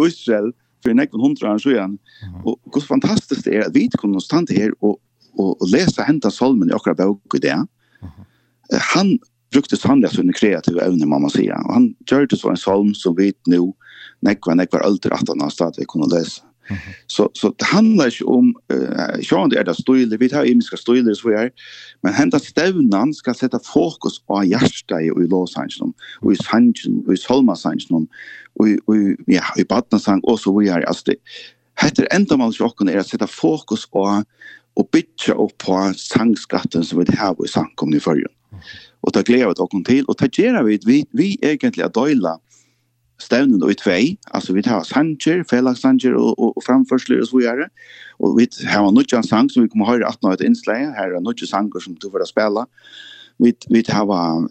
Israel 0.06 0.52
for 0.80 0.92
en 0.92 1.00
nekken 1.00 1.22
hundra 1.22 1.54
år 1.54 1.62
siden. 1.64 1.96
Og 2.44 2.58
hvor 2.68 2.84
fantastisk 2.84 3.46
det 3.46 3.56
er 3.56 3.66
at 3.68 3.76
vi 3.76 3.88
kunne 3.96 4.20
stå 4.20 4.44
her 4.52 4.74
og, 4.80 4.98
og, 5.38 5.56
og 5.56 5.68
lese 5.72 6.04
henta 6.04 6.32
Salmon 6.32 6.70
i 6.70 6.76
akkurat 6.76 7.00
bøk 7.00 7.40
i 7.40 7.44
det. 7.48 7.58
Han 8.92 9.16
brukte 9.50 9.76
sannlig 9.76 10.12
sine 10.14 10.36
kreative 10.36 10.84
evne, 10.84 11.08
må 11.08 11.18
man 11.18 11.32
sige. 11.32 11.56
Og 11.56 11.74
han 11.74 11.88
gjør 12.06 12.28
det 12.30 12.38
så 12.38 12.52
en 12.52 12.60
salm 12.60 12.92
som 12.94 13.16
vi 13.18 13.32
nå 13.50 13.64
nekva, 14.26 14.54
nekva 14.54 14.84
ölder 14.84 15.14
at 15.16 15.28
han 15.28 15.40
har 15.40 15.50
stått 15.50 15.78
vi 15.78 15.88
kunde 15.88 16.14
läsa. 16.16 16.42
Så 17.06 17.30
så 17.34 17.48
det 17.58 17.64
handlar 17.64 18.10
ju 18.10 18.24
om 18.24 18.54
eh 18.72 19.22
sjön 19.22 19.52
är 19.52 19.64
det 19.64 19.74
stöjle 19.74 20.16
vi 20.16 20.28
tar 20.28 20.44
imiska 20.44 20.76
stöjle 20.76 21.14
så 21.14 21.30
här 21.30 21.50
men 22.02 22.14
hända 22.14 22.38
stävnan 22.38 23.14
ska 23.14 23.34
sätta 23.34 23.58
fokus 23.58 24.20
på 24.26 24.44
hjärta 24.44 25.00
i 25.02 25.10
och 25.10 25.22
i 25.22 25.26
Los 25.26 25.56
Angeles 25.56 25.94
och 26.20 26.32
i 26.32 26.36
Sanchen 26.36 27.04
och 27.06 27.14
i 27.14 27.16
Solma 27.16 27.56
Sanchen 27.56 28.08
och 28.54 28.66
och 28.86 28.96
ja 29.26 29.42
i 29.56 29.64
Batnasang 29.64 30.20
och 30.22 30.40
så 30.40 30.62
är 30.62 30.80
alltså 30.80 31.02
det 31.06 31.16
heter 31.82 32.08
enda 32.10 32.36
mal 32.36 32.52
chocken 32.52 32.88
er 32.88 32.98
att 32.98 33.08
sätta 33.08 33.26
fokus 33.26 33.86
på 33.90 34.24
och 34.74 34.88
bitcha 34.92 35.32
upp 35.32 35.58
på 35.58 35.92
sangskatten 35.96 36.84
som 36.84 36.98
vi 36.98 37.16
har 37.16 37.44
i 37.44 37.48
samkomna 37.48 37.96
i 37.96 38.00
förrjun. 38.00 38.34
Och 39.00 39.12
ta 39.12 39.22
glädje 39.22 39.46
åt 39.46 39.58
och 39.58 39.84
till 39.84 40.04
och 40.04 40.18
ta 40.18 40.26
gjør 40.26 40.64
vi 40.64 40.78
vi 40.86 41.06
vi 41.12 41.38
egentligen 41.42 41.86
att 41.86 41.94
dela 41.94 42.38
stevnen 43.20 43.62
i 43.70 43.76
tvei, 43.78 44.16
altså 44.34 44.54
vi 44.56 44.64
tar 44.66 44.82
sanger, 44.88 45.44
felagssanger 45.50 46.16
og, 46.16 46.32
og, 46.38 46.56
og 46.56 46.66
framførsler 46.66 47.22
og 47.22 47.30
så 47.30 47.38
videre, 47.38 47.68
og 48.18 48.38
vi 48.38 48.48
har 48.66 48.88
noen 48.88 49.26
sang 49.26 49.50
som 49.52 49.64
vi 49.64 49.72
kommer 49.72 49.92
høre 49.92 50.08
18 50.08 50.28
år 50.28 50.38
et 50.38 50.46
innslag, 50.48 50.90
her 50.96 51.16
er 51.16 51.24
noen 51.24 51.52
sanger 51.52 51.84
som 51.84 51.96
du 52.00 52.10
får 52.12 52.28
spela, 52.32 52.66
vi 53.40 53.54
vi 53.70 53.82
har 53.88 53.94
hava 53.96 54.48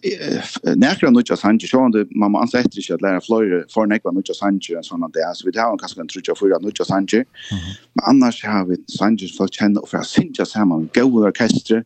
nærkra 0.75 1.11
nutja 1.13 1.37
sanji 1.37 1.67
sjóndu 1.69 2.05
man 2.15 2.35
ans 2.35 2.55
eftir 2.55 2.81
ikki 2.81 2.93
at 2.93 3.01
læra 3.05 3.21
fløyr 3.21 3.65
for 3.73 3.85
nekva 3.85 4.11
nutja 4.13 4.33
sanji 4.33 4.77
og 4.77 4.85
sånn 4.85 5.05
der 5.13 5.33
så 5.37 5.45
vi 5.45 5.53
hava 5.57 5.77
kanskje 5.77 6.01
ein 6.01 6.09
trutja 6.09 6.35
fyrir 6.39 6.61
nutja 6.63 6.85
sanji 6.85 7.23
men 7.51 8.05
annars 8.11 8.41
har 8.43 8.65
vi 8.65 8.79
sanji 8.89 9.29
folk 9.37 9.53
kjenna 9.53 9.83
og 9.83 9.89
fra 9.91 10.01
sinja 10.03 10.45
saman 10.45 10.87
við 10.87 11.01
góðu 11.03 11.27
orkestre 11.29 11.83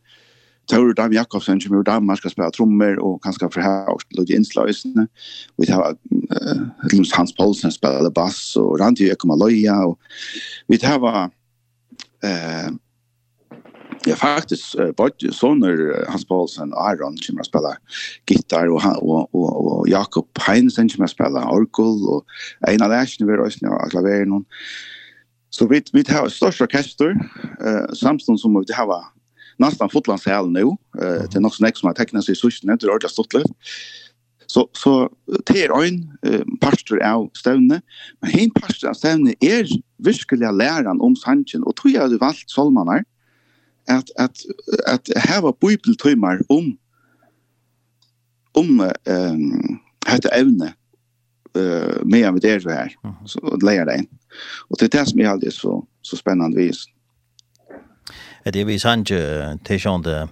Tor 0.66 0.94
Dam 0.94 1.12
Jakobsen 1.12 1.60
som 1.60 1.74
gjorde 1.74 1.90
Danmark 1.90 2.18
ska 2.18 2.30
spela 2.30 2.50
trummor 2.50 2.98
och 2.98 3.22
kanske 3.22 3.48
för 3.50 3.60
här 3.60 3.88
och 3.88 4.02
lite 4.10 4.32
inslagsne. 4.32 5.06
Vi 5.56 5.72
har 5.72 5.90
uh, 5.90 7.02
Hans 7.12 7.36
Paulsen 7.36 7.72
spelar 7.72 8.10
bass 8.10 8.56
och 8.56 8.78
Randy 8.78 9.10
Ekomaloja 9.10 9.84
och 9.84 9.98
vi 10.66 10.78
har 10.82 11.30
eh 12.24 12.70
Ja, 14.06 14.16
faktisk, 14.16 14.78
uh, 14.78 14.90
både 14.96 15.32
soner 15.32 16.04
Hans 16.08 16.24
Paulsen 16.24 16.74
og 16.74 16.80
Aron 16.90 17.16
kommer 17.26 17.40
å 17.40 17.46
spille 17.48 17.70
gitar, 18.28 18.68
og, 18.68 18.82
og, 19.00 19.30
og, 19.32 19.46
og 19.64 19.88
Jakob 19.88 20.28
Heinsen 20.46 20.90
som 20.90 21.08
spelar 21.08 21.48
orgel 21.48 22.04
och 22.08 22.24
Einar 22.68 22.88
Lersen 22.88 23.26
var 23.26 23.46
också 23.46 23.58
när 23.62 23.90
klaveren. 23.90 24.44
Så 25.50 25.66
vi 25.66 25.82
vi 25.92 26.04
har 26.08 26.28
størst 26.28 26.60
orkester 26.60 27.14
eh, 27.60 27.94
samtidigt 27.94 28.40
som 28.40 28.54
vi 28.54 28.74
har 28.74 29.13
nästan 29.58 29.90
så 29.90 30.18
här 30.26 30.46
nu. 30.46 30.60
Eh 30.60 31.22
det 31.30 31.36
är 31.36 31.40
nog 31.40 31.54
som 31.54 31.86
har 31.86 31.94
tecknat 31.94 32.24
sig 32.24 32.36
sushi 32.36 32.66
när 32.66 32.76
det 32.76 32.86
har 32.86 33.08
stått 33.08 33.34
löv. 33.34 33.44
Så 34.46 34.68
så 34.72 35.10
ter 35.46 35.82
ein 35.82 36.16
pastor 36.60 37.02
av 37.02 37.30
stevne, 37.34 37.80
men 38.20 38.30
hin 38.30 38.50
pastor 38.50 38.88
av 38.88 38.94
stevne 38.94 39.34
er 39.40 39.66
virkelig 39.98 40.52
læran 40.52 41.00
om 41.00 41.16
sanchen 41.16 41.64
og 41.66 41.76
tror 41.76 41.90
jeg 41.90 42.10
du 42.10 42.18
valgt 42.18 42.50
att 43.86 44.10
at 44.16 44.34
at 44.86 45.10
at 45.10 45.22
hava 45.22 45.52
bibeltøymar 45.52 46.38
om 46.48 46.78
om 48.54 48.80
ehm 48.80 49.34
um, 49.34 49.80
hetta 50.06 50.28
evne 50.28 50.74
eh 51.56 51.62
uh, 51.62 52.04
med 52.04 52.26
av 52.26 52.40
det 52.40 52.48
här 52.50 52.96
så 53.26 53.58
lägger 53.62 53.86
det 53.86 53.98
in. 53.98 54.08
Och 54.70 54.76
det 54.78 54.94
är 54.94 54.98
det 54.98 55.06
som 55.06 55.20
är 55.20 55.28
alltid 55.28 55.52
så 55.52 55.86
så 56.02 56.16
spännande 56.16 56.56
vis 56.56 56.84
det 58.52 58.60
är 58.60 58.64
vi 58.64 58.78
sanje 58.78 59.58
till 59.64 59.80
sån 59.80 60.02
det 60.02 60.28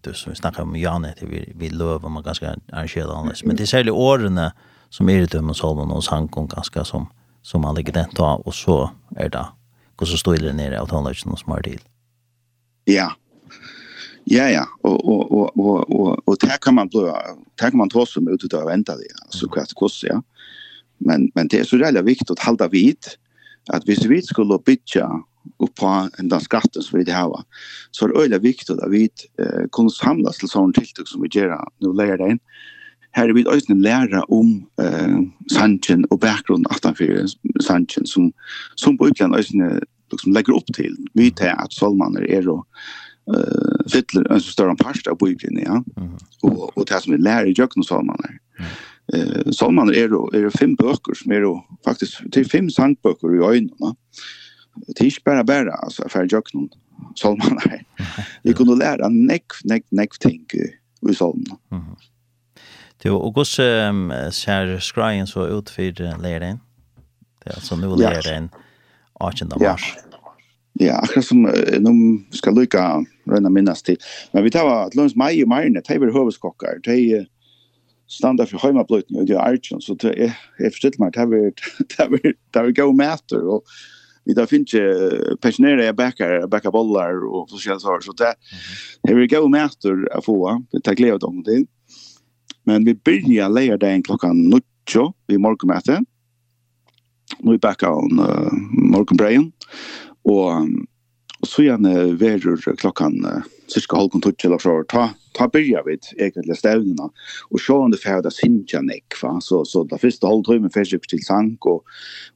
det 0.00 0.14
som 0.14 0.30
vi 0.32 0.36
snackar 0.36 0.62
om 0.62 0.76
Janne 0.76 1.14
det 1.20 1.26
vi 1.26 1.52
vi 1.56 1.70
löva 1.70 2.08
man 2.08 2.22
ganska 2.22 2.56
arrangerar 2.72 3.14
annars 3.14 3.44
men 3.44 3.56
det 3.56 3.66
säljer 3.66 3.94
åren 3.94 4.40
som 4.88 5.08
är 5.08 5.26
det 5.26 5.42
med 5.42 5.56
Salmon 5.56 5.90
och 5.90 6.04
Sankon 6.04 6.46
ganska 6.46 6.84
som 6.84 7.06
som 7.42 7.64
han 7.64 7.74
ligger 7.74 7.92
den 7.92 8.10
ta 8.10 8.34
och 8.34 8.54
så 8.54 8.90
är 9.16 9.28
det 9.28 9.46
och 10.02 10.08
så 10.08 10.16
står 10.16 10.36
det 10.36 10.52
nere 10.52 10.80
av 10.80 10.86
tonlagen 10.86 11.14
som 11.14 11.36
smart 11.36 11.64
deal. 11.64 11.78
Ja. 12.84 13.12
Ja 14.24 14.50
ja 14.50 14.66
och 14.82 15.08
och 15.08 15.32
och 15.32 15.58
och 15.58 16.00
och 16.00 16.28
och 16.28 16.36
där 16.40 16.56
kan 16.60 16.74
man 16.74 16.88
blöa 16.88 17.18
där 17.54 17.70
kan 17.70 17.76
man 17.76 17.88
ta 17.88 18.06
sig 18.06 18.22
ut 18.30 18.44
utav 18.44 18.66
vänta 18.66 18.96
det 18.96 19.02
så 19.28 19.48
kvart 19.48 19.72
kost 19.74 20.02
ja. 20.02 20.22
Men 20.98 21.30
men 21.34 21.48
det 21.48 21.58
är 21.58 21.64
så 21.64 21.76
jävla 21.76 22.02
viktigt 22.02 22.30
att 22.30 22.38
hålla 22.38 22.68
vid 22.68 22.98
att 23.68 23.84
hvis 23.84 24.04
vi 24.04 24.22
skulle 24.22 24.58
bytja 24.58 25.10
upp 25.58 25.74
på 25.74 26.08
den 26.18 26.40
skatten 26.40 26.82
som 26.82 27.04
vi 27.04 27.12
har. 27.12 27.44
Så 27.90 28.06
det 28.06 28.14
är 28.14 28.20
öjligt 28.20 28.42
viktigt 28.42 28.70
att 28.70 28.90
vi 28.90 29.08
eh, 29.38 29.64
kan 29.72 29.90
samlas 29.90 30.38
till 30.38 30.48
sådana 30.48 30.72
tilltag 30.72 31.08
som 31.08 31.22
vi 31.22 31.28
gör 31.32 31.58
nu 31.80 31.92
lägger 31.92 32.18
det 32.18 32.30
in. 32.30 32.38
Här 33.10 33.28
är 33.28 33.32
vi 33.32 33.46
också 33.46 33.74
lära 33.74 34.22
om 34.22 34.66
eh, 34.82 35.18
sanchen 35.52 36.04
och 36.04 36.18
bakgrunden 36.18 36.94
fyrer 36.98 37.26
sanchen 37.62 38.06
som, 38.06 38.32
som 38.74 38.98
på 38.98 39.08
utlandet 39.08 39.40
också 39.40 39.56
liksom, 40.12 40.32
lägger 40.32 40.56
upp 40.56 40.66
till. 40.74 40.96
Vi 41.12 41.30
tar 41.30 41.46
att 41.46 41.72
solmaner 41.72 42.30
är 42.30 42.42
då 42.42 42.64
eh 43.36 43.90
fyller 43.92 44.32
en 44.32 44.40
större 44.40 44.76
part 44.76 45.06
av 45.06 45.16
bibeln 45.18 45.58
ja 45.64 45.84
och 46.42 46.78
och 46.78 46.84
det 46.84 47.00
som 47.00 47.12
vi 47.12 47.18
lär 47.18 47.46
i 47.46 47.54
jökna 47.58 47.82
salmaner. 47.82 48.38
Eh 49.12 49.50
salmaner 49.50 49.96
är 49.96 50.08
då 50.08 50.30
är 50.34 50.42
det 50.42 50.50
fem 50.50 50.74
böcker 50.74 51.14
som 51.14 51.32
är 51.32 51.40
då 51.40 51.66
faktiskt 51.84 52.32
till 52.32 52.46
fem 52.46 52.70
sankböcker 52.70 53.34
i 53.34 53.38
ögonen 53.38 53.94
det 54.74 55.00
är 55.00 55.04
inte 55.04 55.20
bara 55.24 55.44
bara 55.44 55.72
alltså 55.72 56.08
för 56.08 56.28
jag 56.30 56.46
kan 56.46 56.68
så 57.14 57.36
man 57.36 57.58
nej. 57.66 57.84
Vi 58.42 58.52
kunde 58.58 58.76
lära 58.76 59.08
neck 59.08 59.44
neck 59.64 59.84
neck 59.90 60.10
tänk 60.20 60.54
i 61.10 61.14
sån. 61.14 61.44
Mhm. 61.68 61.96
Det 63.02 63.10
och 63.10 63.34
hur 63.36 63.44
ser 64.30 64.80
skrien 64.80 65.26
så 65.26 65.46
ut 65.46 65.70
för 65.70 66.22
läraren? 66.22 66.58
Det 67.44 67.50
är 67.50 67.54
alltså 67.54 67.76
nu 67.76 67.96
läraren 67.96 68.50
18 69.12 69.48
mars. 69.60 69.96
Ja, 70.72 70.96
akkurat 70.96 71.24
som 71.24 71.46
uh, 71.46 71.52
nu 71.80 72.24
ska 72.30 72.50
lycka 72.50 73.04
röna 73.26 73.50
minnas 73.50 73.82
til. 73.82 73.96
Men 74.32 74.44
vi 74.44 74.50
tar 74.50 74.68
at 74.86 74.94
lønns 74.94 75.16
Maj 75.16 75.42
og 75.42 75.48
Marne, 75.48 75.82
de 75.88 75.94
er 75.94 76.12
huvudskockar. 76.12 76.80
De 76.84 77.18
uh, 77.18 77.24
standa 78.08 78.46
for 78.46 78.58
hemmablötning 78.58 79.20
och 79.20 79.26
det 79.26 79.34
är 79.34 79.52
Archon. 79.52 79.80
Så 79.80 79.96
jag 80.58 80.72
förstår 80.72 80.92
mig, 80.98 81.10
det 81.12 81.20
är 81.20 81.26
det 81.96 82.02
är 82.02 82.34
det 82.50 82.58
är 82.58 82.70
go 82.70 82.92
matter. 82.92 83.48
Och 83.48 83.64
vi 84.24 84.34
där 84.34 84.46
finns 84.46 84.74
pensionärer 85.40 85.92
backar 85.92 86.46
backa 86.46 86.70
bollar 86.70 87.34
och 87.34 87.50
så 87.50 87.58
känns 87.58 87.82
så 87.82 87.98
så 88.02 88.12
där 88.12 88.34
här 89.08 89.14
vi 89.14 89.26
går 89.26 89.48
med 89.48 89.64
efter 89.64 90.16
att 90.16 90.24
få 90.24 90.62
det 90.72 90.88
er 90.88 90.94
glede 90.94 91.26
om 91.26 91.42
det. 91.42 91.66
Men 92.64 92.84
vi 92.84 92.94
börjar 92.94 93.48
lägga 93.48 93.76
den 93.76 94.02
klockan 94.02 94.36
9 94.36 94.60
vi 95.26 95.38
morgonmöte 95.38 96.04
nu 97.38 97.58
backar 97.58 97.90
on 97.90 98.20
uh, 98.20 98.52
morgonbrain 98.72 99.52
och 100.22 100.50
um, 100.50 100.86
Og 101.42 101.50
så 101.50 101.66
gjerne 101.66 102.12
verur 102.20 102.60
klokkan 102.78 103.18
cirka 103.72 103.98
halvkon 103.98 104.22
tutsi 104.22 104.46
eller 104.46 104.62
så, 104.62 104.74
ta, 104.88 105.08
ta 105.36 105.48
byrja 105.50 105.82
vid 105.86 106.06
egentlig 106.18 106.56
stevnena, 106.58 107.08
og 107.50 107.62
sjå 107.62 107.78
om 107.84 107.92
det 107.92 108.00
færda 108.02 108.30
sinja 108.32 108.82
nekva, 108.84 109.36
så, 109.44 109.62
så 109.68 109.84
da 109.88 109.98
fyrste 110.00 110.28
med 110.60 110.72
fyrsik 110.74 111.08
til 111.08 111.22
sang 111.24 111.56
og, 111.66 111.82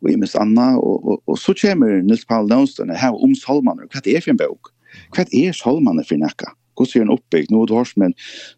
og 0.02 0.10
imes 0.10 0.36
anna, 0.36 0.74
og, 0.78 1.04
og, 1.04 1.22
og 1.26 1.38
så 1.38 1.54
kommer 1.54 2.02
Nils 2.02 2.24
Paul 2.24 2.48
Nånstøyne 2.48 2.96
her 2.96 3.14
om 3.14 3.34
salmaner, 3.34 3.88
hva 3.92 4.02
er 4.04 4.24
for 4.24 4.34
en 4.34 4.40
bok? 4.40 4.72
Hva 5.14 5.26
er 5.32 5.52
Salman 5.52 6.00
for 6.04 6.16
nekka? 6.20 6.54
Hva 6.76 6.84
er 6.92 7.04
en 7.04 7.12
oppbygg? 7.14 7.50
Nå 7.52 7.64
har 7.72 7.88
men 8.00 8.14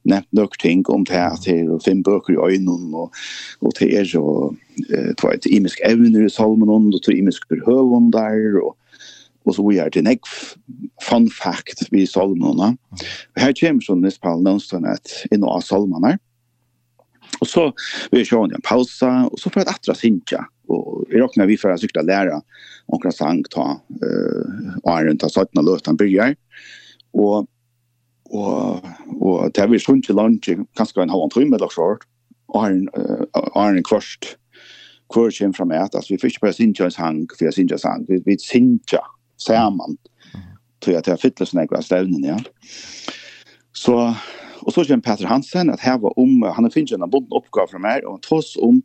nevnt 0.06 0.32
nok 0.34 0.56
ting 0.58 0.82
om 0.90 1.04
det 1.06 1.14
her 1.14 1.36
til 1.42 1.76
fem 1.84 2.02
bøker 2.02 2.34
i 2.34 2.54
øynene, 2.54 3.04
og, 3.04 3.14
og 3.62 3.74
til 3.78 3.94
er 3.94 4.06
jo, 4.06 4.54
eh, 4.88 5.14
tveit, 5.18 5.46
imisk 5.46 5.82
evner 5.86 6.26
i 6.26 6.32
salmanen, 6.32 6.92
og 6.94 7.02
til 7.02 7.18
imisk 7.18 7.48
behøvundar, 7.50 8.62
og, 8.62 8.76
og 9.48 9.56
så 9.56 9.64
gjør 9.72 9.92
det 9.94 10.04
en 10.04 10.18
fun 11.04 11.28
fact 11.32 11.86
vi 11.94 12.04
salmene. 12.08 12.74
Her 13.38 13.54
kommer 13.56 13.84
sånn 13.84 14.02
Nispal 14.04 14.42
Nønstrøn 14.44 14.88
et 14.90 15.14
inn 15.32 15.46
av 15.46 15.62
salmene. 15.64 16.16
Og 17.38 17.46
så 17.48 17.64
vi 18.12 18.24
kjører 18.26 18.56
en 18.56 18.64
pausa, 18.66 19.10
og 19.28 19.36
så 19.40 19.50
får 19.50 19.62
jeg 19.62 19.68
et 19.68 19.74
atra 19.74 19.96
sinja. 19.96 20.44
Og 20.68 21.04
vi 21.08 21.20
råkner 21.22 21.48
vi 21.48 21.58
for 21.60 21.72
å 21.72 21.80
sykle 21.80 22.04
lære 22.06 22.40
omkring 22.92 23.14
sang 23.14 23.44
ta 23.52 23.70
uh, 23.78 24.74
åren 24.88 25.20
til 25.20 25.30
17 25.32 25.64
løtene 25.64 26.00
byrger. 26.00 26.36
Og 27.16 27.48
og 28.28 28.84
og 29.24 29.52
det 29.56 29.62
er 29.62 29.70
vi 29.72 29.80
sånn 29.80 30.02
til 30.04 30.18
lunch 30.18 30.50
kanskje 30.76 31.00
en 31.02 31.12
halv 31.12 31.30
time 31.32 31.56
eller 31.56 31.72
så 31.72 31.94
og 32.52 32.64
en 32.66 32.82
Arn 33.56 33.78
en 33.78 33.86
kvart 33.86 34.34
kvart 35.12 35.32
kjem 35.32 35.54
fram 35.56 35.72
at 35.72 35.96
vi 36.10 36.18
fisk 36.20 36.42
på 36.42 36.52
sinja 36.52 36.90
sang 36.92 37.22
for 37.32 37.50
sinja 37.56 37.78
sang 37.80 38.04
vi 38.08 38.36
sinja 38.36 39.00
saman. 39.38 39.96
Tror 40.84 40.92
jag 40.92 41.00
att 41.00 41.06
jag 41.06 41.20
fyller 41.20 41.44
såna 41.44 41.66
här 41.70 41.80
stävnen, 41.80 42.24
ja. 42.24 42.38
Så 43.72 44.14
och 44.60 44.74
så 44.74 44.84
känner 44.84 45.02
Peter 45.02 45.24
Hansen 45.24 45.70
att 45.70 45.80
här 45.80 45.98
var 45.98 46.18
om 46.18 46.42
han 46.42 46.64
har 46.64 46.70
finns 46.70 46.92
en 46.92 47.10
bunden 47.10 47.38
uppgåva 47.38 47.66
från 47.70 47.82
mig 47.82 48.02
och 48.04 48.22
trots 48.22 48.56
om 48.56 48.82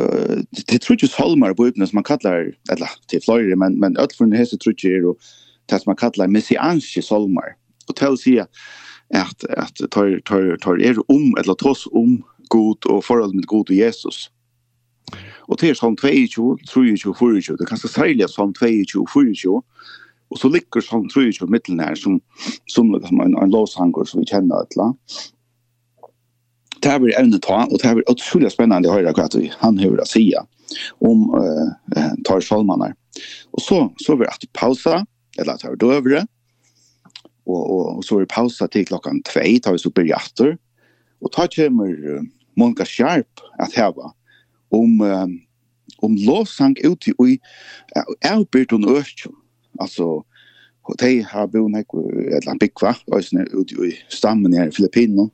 eh 0.00 0.38
det 0.66 0.78
tror 0.78 0.98
jag 1.00 1.24
Holmar 1.24 1.54
på 1.54 1.66
öppnas 1.66 1.92
man 1.92 2.04
kallar 2.04 2.54
eller 2.72 2.88
till 3.06 3.22
Florida 3.22 3.56
men 3.56 3.78
men 3.78 3.96
öll 3.96 4.08
från 4.18 4.32
hese 4.32 4.56
tror 4.58 4.74
jag 4.78 5.08
och 5.10 5.16
tas 5.66 5.86
man 5.86 5.96
kallar 5.96 6.26
messianske 6.26 7.02
Holmar 7.10 7.56
och 7.88 7.96
tell 7.96 8.18
sig 8.18 8.40
att 9.14 9.44
att 9.44 9.76
tar 9.90 10.20
tar 10.20 10.56
tar 10.56 10.82
er 10.82 10.96
om 11.10 11.34
eller 11.38 11.54
trots 11.54 11.86
om 11.86 12.22
god 12.48 12.86
och 12.86 13.04
förhållandet 13.04 13.34
med 13.34 13.46
god 13.46 13.70
och 13.70 13.76
Jesus 13.76 14.30
Og 15.50 15.58
til 15.58 15.74
sånn 15.76 15.96
22, 15.98 16.60
23, 16.70 17.14
24, 17.18 17.56
det 17.58 17.66
er 17.66 17.70
kanskje 17.72 17.90
særlig 17.90 18.28
sånn 18.30 18.54
22, 18.56 19.04
24, 19.10 19.58
og 20.30 20.38
så 20.38 20.50
ligger 20.52 20.84
sånn 20.84 21.08
23 21.10 21.48
middelen 21.50 21.82
her 21.82 21.98
som, 21.98 22.20
som 22.70 22.92
som 23.06 23.22
en, 23.24 23.34
en 23.34 23.52
låshanger 23.52 24.06
som 24.06 24.22
vi 24.22 24.30
kjenner 24.30 24.62
et 24.62 24.76
eller 24.76 24.90
annet. 24.90 25.20
Det 26.80 26.92
her 26.92 27.00
blir 27.02 27.18
evne 27.18 27.40
ta, 27.42 27.64
og 27.66 27.76
det 27.76 27.88
har 27.88 27.98
blir 27.98 28.08
utrolig 28.08 28.52
spennende 28.54 28.88
å 28.88 28.94
høre 28.94 29.12
hva 29.16 29.26
han 29.60 29.80
hører 29.80 30.04
å 30.04 30.08
si 30.08 30.30
om 31.04 31.26
uh, 31.34 32.14
tar 32.24 32.44
salmene. 32.46 32.92
Og 33.52 33.64
så, 33.64 33.80
så 34.00 34.16
blir 34.16 34.30
det 34.40 34.52
pausa, 34.56 35.02
eller 35.36 35.56
at 35.56 35.64
det 35.64 35.72
er 35.72 35.80
døvere, 35.82 36.22
og, 37.50 37.60
og, 37.60 37.84
og 37.98 38.06
så 38.06 38.16
er 38.16 38.24
det 38.24 38.32
pausa 38.32 38.68
til 38.70 38.86
klokken 38.88 39.20
2, 39.26 39.42
tar 39.64 39.74
vi 39.74 39.82
så 39.82 39.92
blir 39.92 40.12
hjertet, 40.12 40.60
og 41.20 41.34
da 41.34 41.48
kommer 41.52 41.90
uh, 41.90 42.22
Monika 42.56 42.86
Sharp 42.88 43.44
at 43.60 43.76
heva, 43.76 44.14
om 44.70 45.00
um, 45.00 45.40
om 45.98 46.16
lovsang 46.16 46.76
ut 46.84 47.08
i 47.08 47.12
i 47.28 47.40
Albert 48.22 48.72
och 48.72 48.90
Örch. 48.90 49.26
altså 49.80 50.24
de 50.98 51.22
har 51.22 51.46
bo 51.46 51.68
nek 51.68 51.86
ett 52.36 52.46
land 52.46 52.60
bikva 52.60 52.94
ut 53.52 53.72
i 53.72 53.96
stammen 54.08 54.54
i 54.54 54.70
Filippino. 54.70 55.30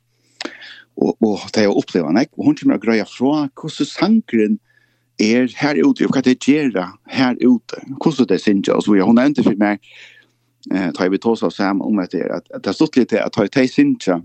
og 0.97 1.17
og 1.21 1.39
de 1.55 1.59
har 1.59 1.77
upplevt 1.77 2.13
nek 2.13 2.29
og 2.37 2.45
hon 2.45 2.55
kommer 2.55 2.77
greja 2.77 3.03
fra 3.03 3.49
hur 3.61 3.85
sangren 3.85 4.59
er 5.19 5.47
her 5.57 5.75
ute 5.85 6.05
og 6.05 6.13
hva 6.13 6.21
det 6.21 6.47
gör 6.47 6.97
her 7.07 7.35
ute. 7.41 7.75
hvordan 8.03 8.27
det 8.27 8.41
synes 8.41 8.67
jeg, 8.67 8.75
og 8.75 8.83
så 8.83 8.91
hun 8.91 9.01
hon 9.01 9.25
inte 9.25 9.43
för 9.43 9.55
mig 9.55 9.79
eh 10.71 10.91
tar 10.91 11.09
vi 11.09 11.17
tosa 11.17 11.49
sammen 11.49 11.81
om 11.81 11.99
att 11.99 12.11
det 12.11 12.31
att 12.31 12.63
det 12.63 12.73
stått 12.73 12.95
lite 12.95 13.23
att 13.23 13.33
ta 13.51 13.63
i 13.63 13.67
sinja 13.67 14.21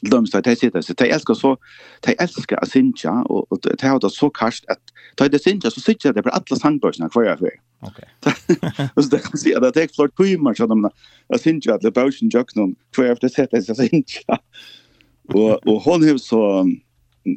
de 0.00 0.26
står 0.26 0.40
det 0.40 0.56
sitter 0.56 0.80
så 0.80 0.92
det 0.92 1.10
älskar 1.10 1.34
så 1.34 1.56
det 2.00 2.12
älskar 2.22 2.56
att 2.56 2.70
synja 2.70 3.12
och 3.12 3.58
det 3.62 3.82
har 3.82 4.00
det 4.00 4.10
så 4.10 4.30
kast 4.30 4.64
att 4.68 4.82
ta 5.16 5.28
det 5.28 5.38
synja 5.38 5.70
så 5.70 5.80
sitter 5.80 6.12
det 6.14 6.22
på 6.22 6.28
alla 6.28 6.56
sandbörsarna 6.56 7.08
kvar 7.08 7.22
jag 7.22 7.38
för. 7.38 7.50
Okej. 7.80 8.08
Och 8.94 9.04
så 9.04 9.10
det 9.10 9.18
kan 9.18 9.38
se 9.38 9.54
att 9.54 9.74
det 9.74 9.82
är 9.82 9.88
flört 9.94 10.16
kymar 10.18 10.54
så 10.54 10.66
de 10.66 10.90
att 11.28 11.40
synja 11.40 11.74
att 11.74 11.80
det 11.80 11.90
börsen 11.90 12.28
jöknon 12.28 12.74
kvar 12.94 13.04
efter 13.04 13.28
sättet 13.28 13.64
så 13.64 13.74
synja. 13.74 14.38
Och 15.28 15.66
och 15.66 15.82
hon 15.82 16.08
har 16.08 16.18
så 16.18 16.66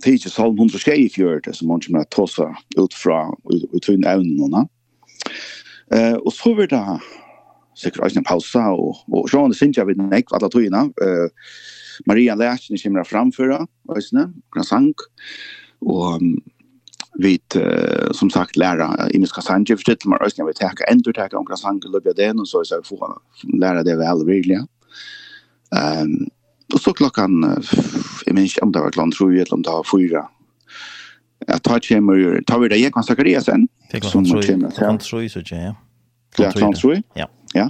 teacher 0.04 0.30
Salm 0.30 0.58
100 0.58 0.80
skei 0.80 1.10
fjørte 1.10 1.54
som 1.54 1.70
hon 1.70 1.82
kommer 1.82 2.00
att 2.00 2.10
tossa 2.10 2.56
ut 2.78 2.94
fra 2.94 3.34
ut 3.74 3.90
ur. 3.90 4.06
Eh 5.92 6.14
och 6.14 6.34
så 6.34 6.54
vill 6.54 6.68
det 6.68 7.00
säkert 7.82 8.18
en 8.18 8.24
pausa 8.24 8.72
och 8.72 8.96
och 9.08 9.30
så 9.30 9.42
han 9.42 9.54
synja 9.54 9.86
vid 9.86 9.98
nek 9.98 10.26
alla 10.32 10.50
tøyna 10.50 10.82
eh 11.02 11.30
Maria 12.06 12.36
Læsjen 12.36 12.78
kommer 12.82 13.02
å 13.04 13.10
framføre, 13.10 13.68
Øysene, 13.96 14.34
Grasang, 14.52 14.94
Och 15.80 16.22
vi 17.20 17.40
som 18.12 18.30
sagt 18.30 18.56
lära 18.56 19.10
i 19.12 19.20
miska 19.20 19.42
sanje 19.42 19.78
det 19.86 20.06
man 20.06 20.20
ösnja 20.22 20.46
vi 20.46 20.54
ta 20.54 20.70
ändå 20.92 21.14
ta 21.14 21.38
om 21.38 21.46
krasanke 21.46 21.88
lubja 21.88 22.14
den 22.14 22.40
och 22.40 22.48
så 22.48 22.64
så 22.64 22.82
få 22.84 23.22
lära 23.62 23.84
det 23.84 23.96
väl 23.96 24.26
verkligen. 24.26 24.68
Ehm 25.76 26.28
och 26.74 26.82
så 26.82 26.94
klockan 26.94 27.62
i 28.26 28.34
minns 28.34 28.58
om 28.62 28.72
det 28.72 28.80
var 28.80 28.92
land 28.96 29.14
tror 29.14 29.36
jag 29.36 29.54
om 29.54 29.62
det 29.62 29.70
var 29.70 29.84
fyra. 29.98 30.28
Jag 31.48 31.64
tar 31.64 31.80
kommer 31.80 32.42
tar 32.42 32.60
vi 32.60 32.68
det 32.68 32.78
jag 32.78 32.94
kan 32.94 33.04
säkert 33.04 33.44
sen 33.44 33.68
som 34.02 34.26
kommer 34.26 34.42
sen. 34.42 34.72
Klockan 34.72 34.98
tror 34.98 35.22
jag 35.22 35.32
så 35.32 35.42
ja. 35.50 35.76
Klockan 36.36 36.74
tror 36.74 36.94
jag. 36.94 37.04
Ja. 37.14 37.30
Ja. 37.56 37.70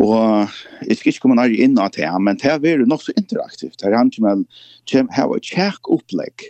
Og 0.00 0.48
jeg 0.86 0.96
skal 0.96 1.12
ikke 1.12 1.24
komme 1.26 1.36
nær 1.36 1.52
inn 1.52 1.76
av 1.80 1.92
det, 1.96 2.08
men 2.22 2.38
det 2.40 2.54
er 2.54 2.86
nok 2.88 3.02
så 3.04 3.14
interaktivt. 3.18 3.76
Det 3.80 3.90
er 3.90 3.98
han 3.98 4.12
som 4.14 4.46
kommer 4.88 5.16
her 5.16 5.34
og 5.34 5.92
opplegg. 5.96 6.46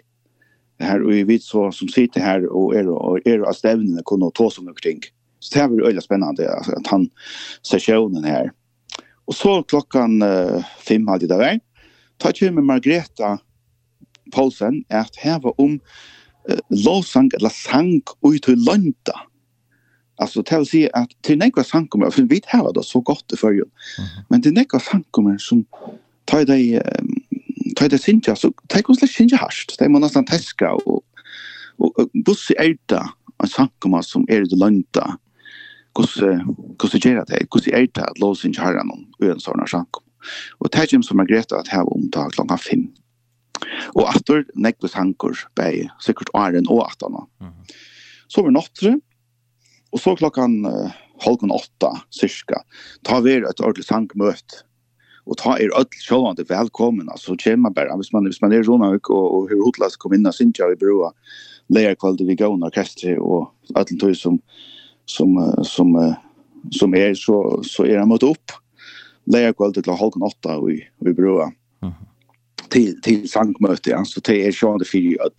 Her 0.80 1.02
og 1.04 1.26
vi 1.28 1.38
så, 1.42 1.66
som 1.76 1.90
sitter 1.92 2.24
her 2.24 2.46
og 2.48 2.76
er, 2.78 2.88
og 2.88 3.26
er 3.28 3.42
av 3.44 3.56
stevnene 3.58 4.04
kunne 4.06 4.30
ta 4.36 4.48
som 4.52 4.68
noe 4.68 4.80
ting. 4.80 5.02
Så 5.40 5.56
det 5.56 5.62
er 5.62 5.72
veldig 5.72 6.04
spennende 6.04 6.46
altså, 6.46 6.76
at 6.78 6.92
han 6.92 7.08
sessionen 7.66 8.28
her. 8.28 8.52
Og 9.28 9.36
så 9.36 9.60
klokken 9.68 10.20
uh, 10.24 10.60
fem 10.84 11.06
halv 11.08 11.24
i 11.26 11.30
dag, 11.30 11.60
ta 12.20 12.32
til 12.36 12.52
med 12.56 12.66
Margreta 12.68 13.36
Poulsen 14.34 14.82
at 14.92 15.16
her 15.22 15.40
var 15.44 15.56
om 15.60 15.78
uh, 15.78 16.60
lovsang 16.70 17.30
eller 17.38 17.52
sang 17.54 18.00
ut 18.24 18.40
til 18.44 18.60
landet 18.66 19.16
Alltså 20.20 20.42
det 20.42 20.58
vill 20.58 20.66
säga 20.66 20.90
att 20.92 21.10
till 21.22 21.38
nekva 21.38 21.64
sankommer, 21.64 22.10
för 22.10 22.22
vi 22.22 22.40
har 22.46 22.72
det 22.72 22.82
så 22.82 23.00
gott 23.00 23.32
i 23.32 23.36
förrjun, 23.36 23.70
mm 23.98 24.08
-hmm. 24.08 24.24
men 24.28 24.42
till 24.42 24.52
nekva 24.52 24.80
sankommer 24.80 25.38
som 25.38 25.64
tar 26.24 26.44
dig 26.44 26.82
tar 27.76 27.88
dig 27.88 27.98
sinja, 27.98 28.36
så 28.36 28.52
tar 28.68 28.82
dig 28.82 28.96
slags 28.96 29.14
sinja 29.14 29.36
harst 29.36 29.78
det 29.78 29.84
är 29.84 29.88
man 29.88 30.00
nästan 30.00 30.24
täska 30.24 30.72
och 30.72 31.04
och 31.76 31.98
och 31.98 32.10
buss 32.26 32.50
i 32.50 32.76
det 32.86 33.04
en 33.42 33.48
sankomma 33.48 34.02
som 34.02 34.26
är 34.28 34.40
det 34.40 34.56
lönta 34.56 35.18
kus 35.94 36.14
kus 36.78 37.04
gera 37.04 37.24
det. 37.24 37.46
Kus 37.50 37.66
är 37.66 37.88
det 37.92 38.04
att 38.04 38.18
lås 38.18 38.40
sinja 38.40 38.62
har 38.62 38.84
någon 38.84 39.06
en 39.32 39.40
sån 39.40 39.66
sankom 39.66 40.04
och 40.58 40.70
tar 40.70 41.02
som 41.02 41.16
Margareta 41.16 41.56
att 41.56 41.68
ha 41.68 41.82
omtag 41.82 42.32
klockan 42.32 42.58
fem. 42.58 42.88
och 43.94 44.02
åter 44.02 44.44
näkvis 44.54 44.94
hankor 44.94 45.38
bei 45.56 45.90
säkert 46.06 46.28
åren 46.32 46.66
och 46.66 46.90
-hmm. 47.38 47.52
så 48.28 48.42
var 48.42 48.50
nattre 48.50 49.00
Og 49.92 50.00
så 50.00 50.16
klockan 50.16 50.64
uh, 50.66 50.90
halv 51.24 51.44
åtta 51.52 51.94
cirka 52.10 52.62
ta 53.02 53.20
vi 53.20 53.36
ett 53.36 53.60
ordentlig 53.60 53.84
sangmøt. 53.84 54.64
och 55.24 55.36
ta 55.36 55.58
er 55.58 55.70
öll 55.78 55.86
sjålvande 56.08 56.44
välkomna 56.44 57.16
så 57.16 57.36
kommer 57.36 57.56
man 57.56 57.72
bara. 57.72 57.96
Hvis 57.96 58.12
man 58.12 58.24
hvis 58.24 58.40
man 58.40 58.52
är 58.52 58.62
såna 58.62 58.88
och 58.88 59.10
och 59.10 59.48
hur 59.48 59.62
hotlas 59.64 59.96
kom 59.96 60.14
inn 60.14 60.26
og 60.26 60.34
syns 60.34 60.60
i 60.60 60.76
broa 60.76 61.12
lägger 61.68 61.94
kvalitet 61.94 62.26
vi 62.26 62.34
går 62.34 62.64
orkestri 62.64 63.16
och 63.18 63.54
allt 63.74 64.00
tog 64.00 64.16
som 64.16 64.40
som 65.06 65.54
som 65.62 66.14
som 66.70 66.94
är 66.94 67.14
så 67.14 67.62
så 67.62 67.84
är 67.84 67.98
det 67.98 68.06
mot 68.06 68.22
upp 68.22 68.50
lägger 69.26 69.52
kvalitet 69.52 69.82
til 69.82 69.92
halv 69.92 70.22
åtta 70.22 70.58
i 70.70 70.88
i 71.08 71.12
broa 71.12 71.52
till 72.68 73.00
till 73.02 73.28
sankmöte 73.28 73.90
ja 73.90 74.04
så 74.04 74.20
det 74.20 74.46
är 74.46 74.52
sjålvande 74.52 74.84
fyri 74.84 75.16
öll. 75.20 75.30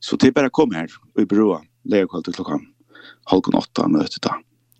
Så 0.00 0.16
det 0.16 0.32
bara 0.34 0.50
kom 0.50 0.74
her 0.74 0.88
i 1.18 1.24
broa 1.24 1.60
lägger 1.84 2.06
kvalitet 2.06 2.32
klockan 2.32 2.75
halv 3.24 3.42
åtta 3.54 3.88
mötet 3.88 4.22
då. 4.22 4.30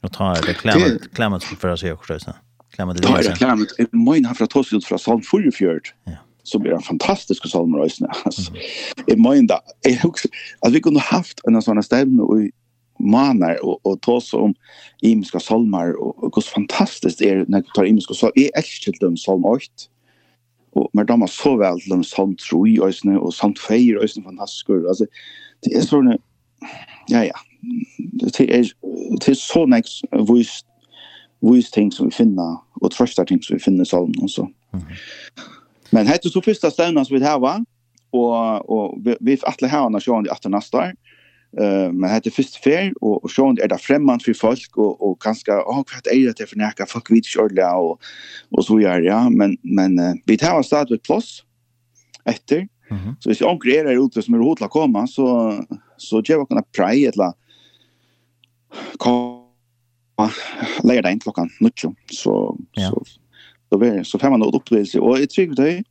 Och 0.03 0.13
ta 0.13 0.35
det 0.35 0.55
klämmet 0.55 1.15
klämmet 1.15 1.45
för 1.45 1.69
att 1.69 1.81
se 1.81 1.89
hur 1.89 1.97
det 2.09 2.33
Klämmet 2.71 3.03
det. 3.03 3.09
Ja, 3.09 3.35
klämmet. 3.35 3.69
Min 3.93 4.25
har 4.25 4.35
från 4.35 4.49
Tossjut 4.49 4.85
från 4.85 4.99
Salm 4.99 5.23
44. 5.23 5.81
Ja 6.05 6.13
som 6.47 6.67
är 6.67 6.71
en 6.71 6.83
fantastisk 6.83 7.49
salm 7.49 7.73
salmer 7.73 7.79
alltså. 8.25 8.51
Mm. 8.51 8.63
Jag 9.07 9.19
menar 9.19 9.61
jag 9.83 10.05
också 10.05 10.29
att 10.61 10.73
vi 10.73 10.81
kunde 10.81 11.01
haft 11.01 11.41
en 11.45 11.63
sån 11.63 11.77
här 11.77 11.83
stämning 11.83 12.21
och 12.21 12.39
manar 12.99 13.65
och 13.65 13.87
och 13.87 14.01
ta 14.01 14.21
så 14.21 14.41
om 14.41 14.55
imska 15.01 15.41
salmer 15.41 16.03
och 16.03 16.35
hur 16.35 16.43
fantastiskt 16.43 17.21
är 17.21 17.45
när 17.49 17.61
du 17.61 17.69
tar 17.75 17.85
imska 17.85 18.15
så 18.15 18.33
är 18.35 18.59
äckligt 18.59 19.01
dem 19.01 19.17
salm 19.17 19.45
8. 19.45 19.65
Och 20.73 20.91
men 20.93 21.07
de 21.07 21.21
har 21.21 21.29
så 21.29 21.57
väl 21.57 21.79
dem 21.79 22.05
salm 22.05 22.37
3 22.51 22.79
och 22.81 22.95
såna 22.95 23.21
och 23.21 23.35
salm 23.35 23.55
4 23.69 24.01
och 24.01 24.11
såna 24.11 24.25
fantastiska 24.25 24.73
alltså 24.73 25.07
det 25.61 25.75
är 25.75 25.81
såna 25.81 26.17
ja 27.07 27.25
ja 27.25 27.35
det 28.21 28.41
er, 28.41 28.69
det 29.21 29.29
er 29.29 29.39
så 29.39 29.65
nek 29.69 29.89
vis, 30.31 30.59
vis 31.45 31.71
ting 31.71 31.93
som 31.93 32.11
vi 32.11 32.17
finner, 32.17 32.59
og 32.83 32.93
trøster 32.95 33.25
ting 33.25 33.43
som 33.45 33.57
vi 33.57 33.63
finner 33.63 33.87
i 33.87 33.89
salmen 33.89 34.23
også. 34.23 34.47
Mm 34.73 34.81
-hmm. 34.81 35.43
Men 35.91 36.07
hette 36.07 36.31
så 36.31 36.41
første 36.41 36.71
stevna 36.71 37.05
som 37.05 37.15
vi 37.15 37.23
har 37.23 37.31
hava, 37.31 37.61
og, 38.13 38.71
og 38.71 38.99
vi, 39.05 39.15
vi 39.21 39.39
atle 39.47 39.69
her 39.69 39.89
når 39.89 40.01
sjående 40.01 40.33
etter 40.33 40.51
neste 40.51 40.77
år, 40.77 40.93
Uh, 41.61 41.93
men 41.95 42.11
hette 42.11 42.31
første 42.31 42.59
fer, 42.65 42.91
og, 43.01 43.25
og 43.25 43.31
sjående 43.31 43.63
er 43.63 43.69
det 43.69 43.81
fremmant 43.81 44.25
for 44.25 44.35
folk, 44.35 44.77
og, 44.77 45.03
og 45.03 45.19
ganske, 45.19 45.53
åh, 45.53 45.79
oh, 45.79 45.85
hva 45.89 46.03
er 46.13 46.35
det 46.37 46.49
for 46.49 46.59
nekka, 46.59 46.85
folk 46.85 47.11
vet 47.11 47.27
ikke 47.27 47.41
ordentlig, 47.41 47.65
og, 47.65 48.01
og 48.53 48.65
så 48.65 48.77
gjør 48.79 49.05
ja. 49.05 49.29
Men, 49.29 49.57
men 49.65 49.99
uh, 50.01 50.15
vi 50.27 50.37
tar 50.37 50.63
stadig 50.63 51.01
plass 51.01 51.47
etter, 52.27 52.67
Mm 52.91 52.97
-hmm. 52.97 53.15
Så 53.21 53.29
hvis 53.29 53.41
jeg 53.41 53.49
omkring 53.49 53.89
er 53.89 53.99
ute 53.99 54.23
som 54.23 54.35
er 54.35 54.39
hodet 54.39 54.57
til 54.57 54.67
å 54.67 54.69
komme, 54.69 55.07
så, 55.07 55.27
så 55.99 56.23
gjør 56.23 56.39
jeg 56.39 56.47
noen 56.51 56.65
prei, 56.77 57.07
eller 57.07 57.33
komma 58.99 60.31
lägga 60.85 61.03
det 61.03 61.13
in 61.13 61.21
klockan 61.21 61.51
nuttjo. 61.61 61.95
Så, 62.11 62.59
ja. 62.73 62.91
så, 62.91 63.05
så, 63.69 63.79
så, 63.81 64.05
så 64.05 64.19
får 64.19 64.31
man 64.31 64.43
en 64.43 64.55
opplevelse. 64.55 65.01
Og 65.01 65.21
jeg 65.21 65.31
tror 65.31 65.55
det 65.55 65.85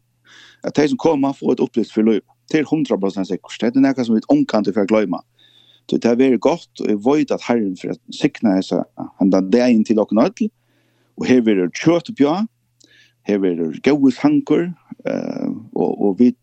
at 0.65 0.75
de 0.75 0.88
som 0.89 0.97
kommer 0.97 1.33
få 1.33 1.51
ett 1.51 1.59
upplevelse 1.59 1.93
för 1.93 2.03
löp 2.03 2.23
till 2.51 2.65
100% 2.65 3.23
sikkert. 3.23 3.59
Det 3.59 3.75
är 3.75 3.79
något 3.79 4.05
som 4.05 4.15
vi 4.15 4.21
omkant 4.27 4.73
för 4.73 4.81
att 4.81 4.88
glömma 4.88 5.21
Så 5.89 5.97
det 5.97 6.05
är 6.05 6.15
väldigt 6.15 6.41
gott 6.41 6.79
och 6.79 6.91
jag 6.91 7.15
vet 7.15 7.31
att 7.31 7.41
herren 7.41 7.75
for 7.77 7.91
å 7.91 7.95
sikne 8.11 8.63
så 8.63 8.85
han 9.17 9.29
där 9.29 9.41
det 9.41 9.69
in 9.69 9.83
till 9.83 9.99
och 9.99 10.09
dere 10.15 10.49
och 11.15 11.25
här 11.25 11.41
vill 11.41 11.57
det 11.57 11.69
kött 11.73 12.17
på 12.17 12.47
här 13.23 13.38
vill 13.38 13.61
vil 13.61 13.71
det 13.71 13.89
gode 13.89 14.15
hankor 14.19 14.73
uh, 15.09 15.51
och 15.73 16.05
og 16.05 16.19
vi, 16.19 16.33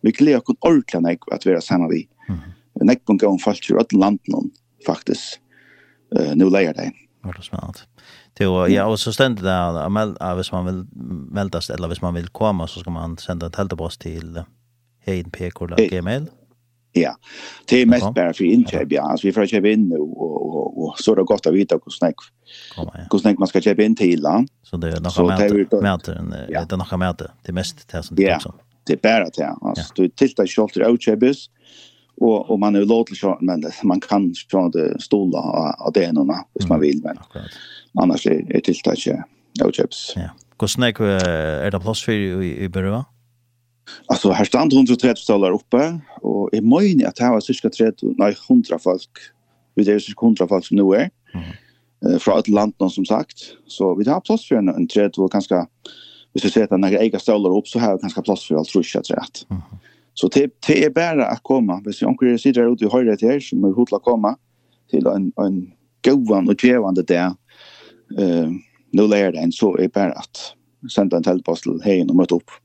vi 0.00 0.10
gleder 0.10 0.38
oss 0.38 0.56
ordentligt 0.60 1.20
att 1.32 1.46
vara 1.46 1.60
samma 1.60 1.88
vi. 1.88 2.08
Mm. 2.28 2.38
Nek 2.86 3.04
på 3.04 3.12
en 3.12 3.18
gang 3.18 3.38
falt 3.38 3.62
til 3.62 3.76
alle 3.76 3.98
landene, 3.98 4.50
faktisk 4.86 5.41
uh, 6.20 6.34
nu 6.34 6.50
lägger 6.50 6.74
det. 6.74 6.92
Vad 7.22 7.36
det 7.36 7.42
smalt. 7.42 7.86
var 8.38 8.68
ja, 8.68 8.86
och 8.86 9.00
så 9.00 9.12
ständer 9.12 9.42
det 9.42 9.66
att 9.66 10.16
ja, 10.20 10.34
hvis 10.34 10.52
man 10.52 10.66
vill 10.66 10.86
meldas 11.30 11.70
eller 11.70 11.88
hvis 11.88 12.02
man 12.02 12.14
vill 12.14 12.28
komma 12.28 12.66
så 12.66 12.80
ska 12.80 12.90
man 12.90 13.18
sända 13.18 13.46
ett 13.46 13.56
hältepost 13.56 14.00
till 14.00 14.42
heinpk.gmail. 15.00 16.26
Ja, 16.92 17.16
det 17.68 17.82
är 17.82 17.86
mest 17.86 18.14
bara 18.14 18.32
för 18.32 18.44
inköp, 18.44 18.92
ja. 18.92 19.02
Alltså 19.02 19.26
vi 19.26 19.32
får 19.32 19.46
köpa 19.46 19.68
in 19.68 19.88
nu 19.88 19.96
och, 19.96 20.56
och, 20.56 20.84
och 20.84 20.98
så 20.98 21.12
är 21.12 21.16
det 21.16 21.22
gott 21.22 21.46
att 21.46 21.54
vita 21.54 21.74
hur 21.74 21.90
snäck, 21.90 22.14
hur 23.12 23.18
snäck 23.18 23.38
man 23.38 23.48
ska 23.48 23.60
köpa 23.60 23.82
in 23.82 23.96
till. 23.96 24.20
Ja. 24.22 24.44
Så 24.62 24.76
det 24.76 24.88
är 24.88 25.00
några 25.00 25.36
mäter, 25.36 25.80
mäter, 25.82 26.46
ja. 26.48 26.64
det 26.64 26.74
är 26.74 26.76
några 26.76 26.96
mäter. 26.96 27.30
Det 27.42 27.50
är 27.50 27.54
mest 27.54 27.88
det 27.88 28.02
som 28.02 28.16
det 28.16 28.24
är. 28.24 28.40
Ja, 28.44 28.54
det 28.86 28.92
är 28.92 28.98
bara 29.02 29.24
det. 29.24 29.56
Alltså, 29.60 29.92
du 29.94 30.08
tittar 30.08 30.46
kjolter 30.46 30.88
och 30.88 31.00
köpes. 31.00 31.46
Ja 31.46 31.52
och 32.20 32.50
og 32.50 32.60
man 32.60 32.76
är 32.76 32.84
låt 32.84 33.06
till 33.06 33.16
shot 33.16 33.40
men 33.40 33.64
man 33.84 34.00
kan 34.00 34.34
köra 34.34 34.68
det 34.68 35.02
stola 35.02 35.38
av 35.78 35.92
det 35.92 36.12
noen 36.12 36.44
hvis 36.54 36.68
man 36.68 36.80
vill 36.80 37.00
men 37.04 37.18
annars 38.02 38.26
är 38.26 38.42
det 38.48 38.64
till 38.64 38.74
ikke 38.74 39.22
no 39.60 39.70
chips 39.72 40.12
ja. 40.16 40.28
Kostnader 40.56 41.18
er 41.66 41.70
det 41.70 41.80
plats 41.80 42.04
för 42.04 42.12
i 42.12 42.64
i 42.64 42.68
beröva 42.68 43.04
Alltså 44.08 44.30
här 44.30 44.44
stand 44.44 44.72
130 44.72 45.24
dollar 45.28 45.50
uppe 45.50 46.00
och 46.22 46.48
i 46.52 46.60
mojne 46.60 47.08
att 47.08 47.18
här 47.18 47.30
var 47.30 47.40
cirka 47.40 47.70
30 47.70 48.14
nej 48.18 48.36
100 48.50 48.78
folk. 48.78 49.10
Vi 49.74 49.84
det 49.84 49.92
är 49.92 49.98
cirka 49.98 50.26
100 50.26 50.48
folk 50.48 50.66
som 50.66 50.76
nu 50.76 50.82
är 50.82 51.10
mm. 51.34 52.18
från 52.18 52.38
Atlanten 52.38 52.90
som 52.90 53.04
sagt. 53.04 53.38
Så 53.66 53.94
vi 53.94 54.10
har 54.10 54.20
plats 54.20 54.48
för 54.48 54.56
en, 54.56 54.68
en 54.68 54.88
30 54.88 55.20
och 55.20 55.30
ganska 55.30 55.66
hvis 56.32 56.44
vi 56.44 56.50
ser 56.50 56.64
att 56.64 56.80
några 56.80 56.98
egna 56.98 57.18
stolar 57.18 57.58
upp 57.58 57.68
så 57.68 57.78
här 57.78 57.98
ganska 57.98 58.22
plats 58.22 58.48
för 58.48 58.54
allt 58.54 58.68
tror 58.68 58.84
jag 58.94 59.04
tror 59.04 59.18
att 59.18 59.46
Så 60.14 60.28
det, 60.28 60.50
det 60.66 60.78
er 60.84 60.92
bare 60.94 61.28
å 61.28 61.38
komme. 61.46 61.78
Hvis 61.86 62.02
noen 62.04 62.38
sitter 62.40 62.64
her 62.64 62.74
ute 62.74 62.86
i 62.86 62.92
høyre 62.92 63.16
til 63.16 63.32
her, 63.32 63.40
som 63.40 63.64
er 63.64 63.76
hodla 63.76 64.00
komme 64.04 64.34
til 64.92 65.06
en, 65.08 65.30
en 65.40 65.60
gåvan 66.04 66.50
og 66.52 66.60
djevande 66.60 67.04
der, 67.08 67.32
eh, 68.18 68.50
nå 68.92 69.06
lærer 69.08 69.32
det 69.32 69.46
en, 69.46 69.54
så 69.56 69.72
er 69.80 69.92
bare 69.92 70.16
at 70.20 70.42
sende 70.90 71.16
en 71.16 71.24
teltpost 71.24 71.64
til 71.64 71.80
heien 71.84 72.10
og 72.12 72.18
møte 72.18 72.36
opp. 72.36 72.58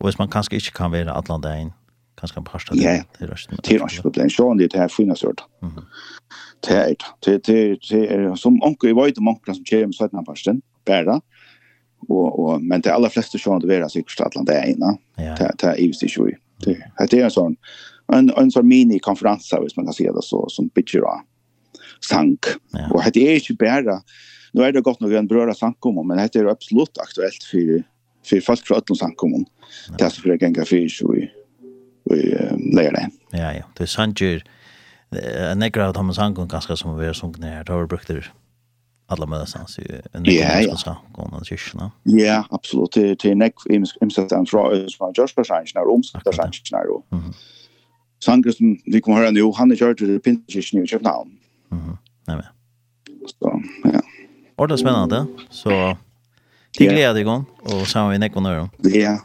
Og 0.00 0.08
hvis 0.08 0.18
man 0.18 0.32
kanskje 0.32 0.58
ikke 0.58 0.78
kan 0.80 0.94
være 0.94 1.14
atlan 1.14 1.44
deien, 1.44 1.70
kanskje 2.18 2.40
en 2.40 2.48
parstad 2.48 2.74
til 2.74 2.84
yeah. 2.84 3.04
resten? 3.30 3.54
Ja, 3.56 3.64
til 3.64 3.82
resten. 3.84 4.12
Det 4.16 4.24
er 4.24 4.34
sånn 4.34 4.60
det 4.60 4.70
er 4.74 4.92
finnes 4.92 5.22
gjort. 5.24 5.44
Det 6.66 6.76
er 6.76 6.96
det. 7.24 7.36
Det 7.46 8.00
er 8.02 8.26
som 8.36 8.58
onker 8.66 8.90
jeg 8.90 8.98
vet 8.98 9.20
om 9.20 9.30
onker 9.32 9.56
som 9.56 9.64
kjører 9.64 9.92
med 9.92 9.96
17 9.96 10.26
parsten, 10.26 10.62
bare. 10.88 11.20
Og, 12.08 12.26
og, 12.26 12.62
men 12.64 12.82
det 12.82 12.92
aller 12.92 13.12
fleste 13.12 13.38
sånn 13.38 13.60
det 13.62 13.76
er 13.76 13.88
sikkert 13.92 14.26
atlan 14.26 14.48
deien. 14.48 14.82
Det 15.16 15.52
er 15.68 15.76
i 15.76 15.90
hvis 15.90 16.00
det 16.02 16.10
ikke 16.10 16.40
det, 16.64 17.06
det 17.10 17.20
är 17.20 17.24
en 17.24 17.30
sån 17.30 17.56
en, 18.12 18.30
en 18.36 18.50
sån 18.50 18.68
mini-konferens, 18.68 19.52
hvis 19.60 19.76
man 19.76 19.86
kan 19.86 19.94
säga 19.94 20.12
det 20.12 20.22
så, 20.22 20.48
som 20.48 20.68
bygger 20.68 21.00
av 21.00 21.20
sank. 22.00 22.46
Ja. 22.72 22.88
Och 22.90 23.02
det 23.12 23.36
är 23.36 23.50
ju 23.50 23.56
bara, 23.56 24.02
nu 24.52 24.62
är 24.62 24.72
det 24.72 24.80
gott 24.80 25.00
nog 25.00 25.12
en 25.12 25.26
bröra 25.26 25.54
om 25.80 26.08
men 26.08 26.16
det 26.16 26.36
är 26.36 26.46
absolut 26.46 26.98
aktuellt 26.98 27.42
för, 27.50 27.82
för 28.24 28.40
folk 28.40 28.66
från 28.66 28.78
ötlund 28.78 28.98
sankommon. 28.98 29.44
Ja. 29.88 29.94
Det 29.98 30.04
är 30.04 30.08
så 30.08 30.22
för 30.22 30.30
att 30.30 30.42
gänga 30.42 30.64
fyrs 30.64 31.02
och 31.02 31.14
vi 31.14 31.30
i 32.10 32.34
um. 32.34 33.10
Ja, 33.30 33.54
ja. 33.54 33.64
Det 33.76 33.82
är 33.82 33.86
ju. 34.22 34.40
en 35.50 35.62
ekra 35.62 35.88
av 35.88 35.92
Thomas 35.92 36.18
Hankon 36.18 36.48
ganska 36.48 36.76
som 36.76 36.98
vi 36.98 37.06
har 37.06 37.12
sunket 37.12 37.40
ner, 37.40 37.64
det 37.64 37.72
har 37.72 37.80
vi 37.80 37.86
brukt 37.86 38.08
det 38.08 38.24
alla 39.10 39.26
med 39.26 39.48
sen 39.48 39.66
så 39.66 39.82
en 40.12 40.24
ja 40.24 40.60
ja. 40.60 40.96
går 41.12 41.28
man 41.30 41.44
sig 41.44 41.58
ja 42.04 42.44
absolut. 42.50 42.94
Det 42.94 43.22
det 43.22 43.34
neck 43.34 43.54
im 43.70 43.84
im 44.02 44.10
sätt 44.10 44.32
an 44.32 44.46
fra 44.46 44.70
från 44.98 45.12
Josh 45.14 45.34
Pershine 45.34 45.72
när 45.74 45.88
om 45.94 46.02
där 46.24 46.32
sen 46.32 46.50
när 46.72 46.84
då. 46.86 47.02
Sankersen 48.24 48.78
vi 48.86 49.00
kommer 49.00 49.18
höra 49.18 49.30
nu 49.30 49.52
han 49.56 49.76
kör 49.76 49.94
till 49.94 50.20
pinch 50.20 50.72
nu 50.72 50.84
i 50.84 50.86
Köpenhamn. 50.86 51.30
Mhm. 51.68 51.96
Nej 52.26 52.36
men. 52.36 52.46
Så 53.26 53.62
ja. 53.84 54.00
Och 54.56 54.68
det 54.68 54.78
spännande? 54.78 55.26
Så 55.50 55.96
Det 56.78 56.86
gleder 56.86 57.16
jeg 57.16 57.20
igång, 57.20 57.44
og 57.62 57.86
så 57.86 57.98
har 57.98 58.10
vi 58.12 58.18
nekken 58.18 58.46
Ja, 58.46 59.18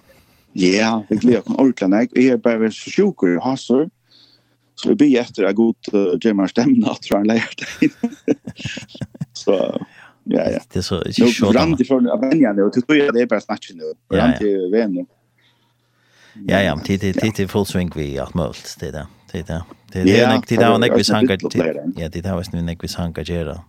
ja, 0.54 1.04
det 1.10 1.19
gleder 1.21 1.41
jeg 1.45 1.60
ordentlig. 1.60 2.10
Jeg 2.15 2.34
er 2.34 2.38
bare 2.38 2.71
så 2.71 2.89
sjukker 2.91 3.36
i 3.36 3.39
Hasser, 3.43 3.89
Så 4.75 4.89
vi 4.89 4.95
blir 4.95 5.19
efter 5.19 5.43
att 5.43 5.55
god 5.55 5.75
Jermar 6.21 6.47
stämna 6.47 6.88
att 6.88 7.05
han 7.11 7.27
lärt 7.27 7.61
Så 9.33 9.81
ja 10.23 10.51
ja. 10.51 10.59
Det 10.71 10.79
är 10.79 10.81
så 10.81 11.03
inte 11.03 11.27
så. 11.33 11.45
Nu 11.45 11.51
brann 11.51 11.75
det 11.75 11.85
från 11.85 12.09
Avenia 12.09 12.53
nu 12.53 12.69
till 12.73 12.81
tror 12.81 12.97
jag 12.97 13.13
det 13.13 13.21
är 13.21 13.25
bara 13.25 13.41
snatch 13.41 13.71
nu. 13.73 13.93
Brann 14.09 14.38
till 14.38 14.69
Ven. 14.71 15.05
Ja 16.47 16.61
ja, 16.61 16.79
det 16.85 16.97
det 16.97 17.38
det 17.38 17.47
full 17.47 17.65
swing 17.65 17.91
vi 17.95 18.19
att 18.19 18.33
målt 18.33 18.77
det 18.79 18.91
där. 18.91 19.05
Det 19.31 19.47
där. 19.47 19.63
Det 19.91 20.19
är 20.19 20.27
näkt 20.29 20.49
det 20.49 20.55
där 20.55 20.77
näkt 20.77 20.97
vi 20.97 21.03
sankar. 21.03 21.38
Ja, 21.95 22.09
det 22.09 22.21
där 22.21 22.33
var 22.33 22.61
näkt 22.61 22.83
vi 22.83 22.88
sankar 22.88 23.23
gera. 23.23 23.61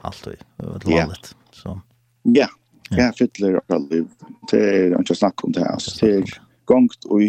Allt 0.00 0.26
och 0.56 0.90
landet. 0.90 1.36
Så. 1.52 1.80
Ja. 2.22 2.48
Ja, 2.90 3.12
fyller 3.18 3.60
och 3.72 3.90
liv. 3.90 4.06
Det 4.50 4.56
är 4.56 4.98
inte 4.98 5.14
snack 5.14 5.44
om 5.44 5.52
det 5.52 5.60
här. 5.60 5.78
Det 6.00 6.14
är 6.14 6.40
gångt 6.64 7.04
och 7.04 7.20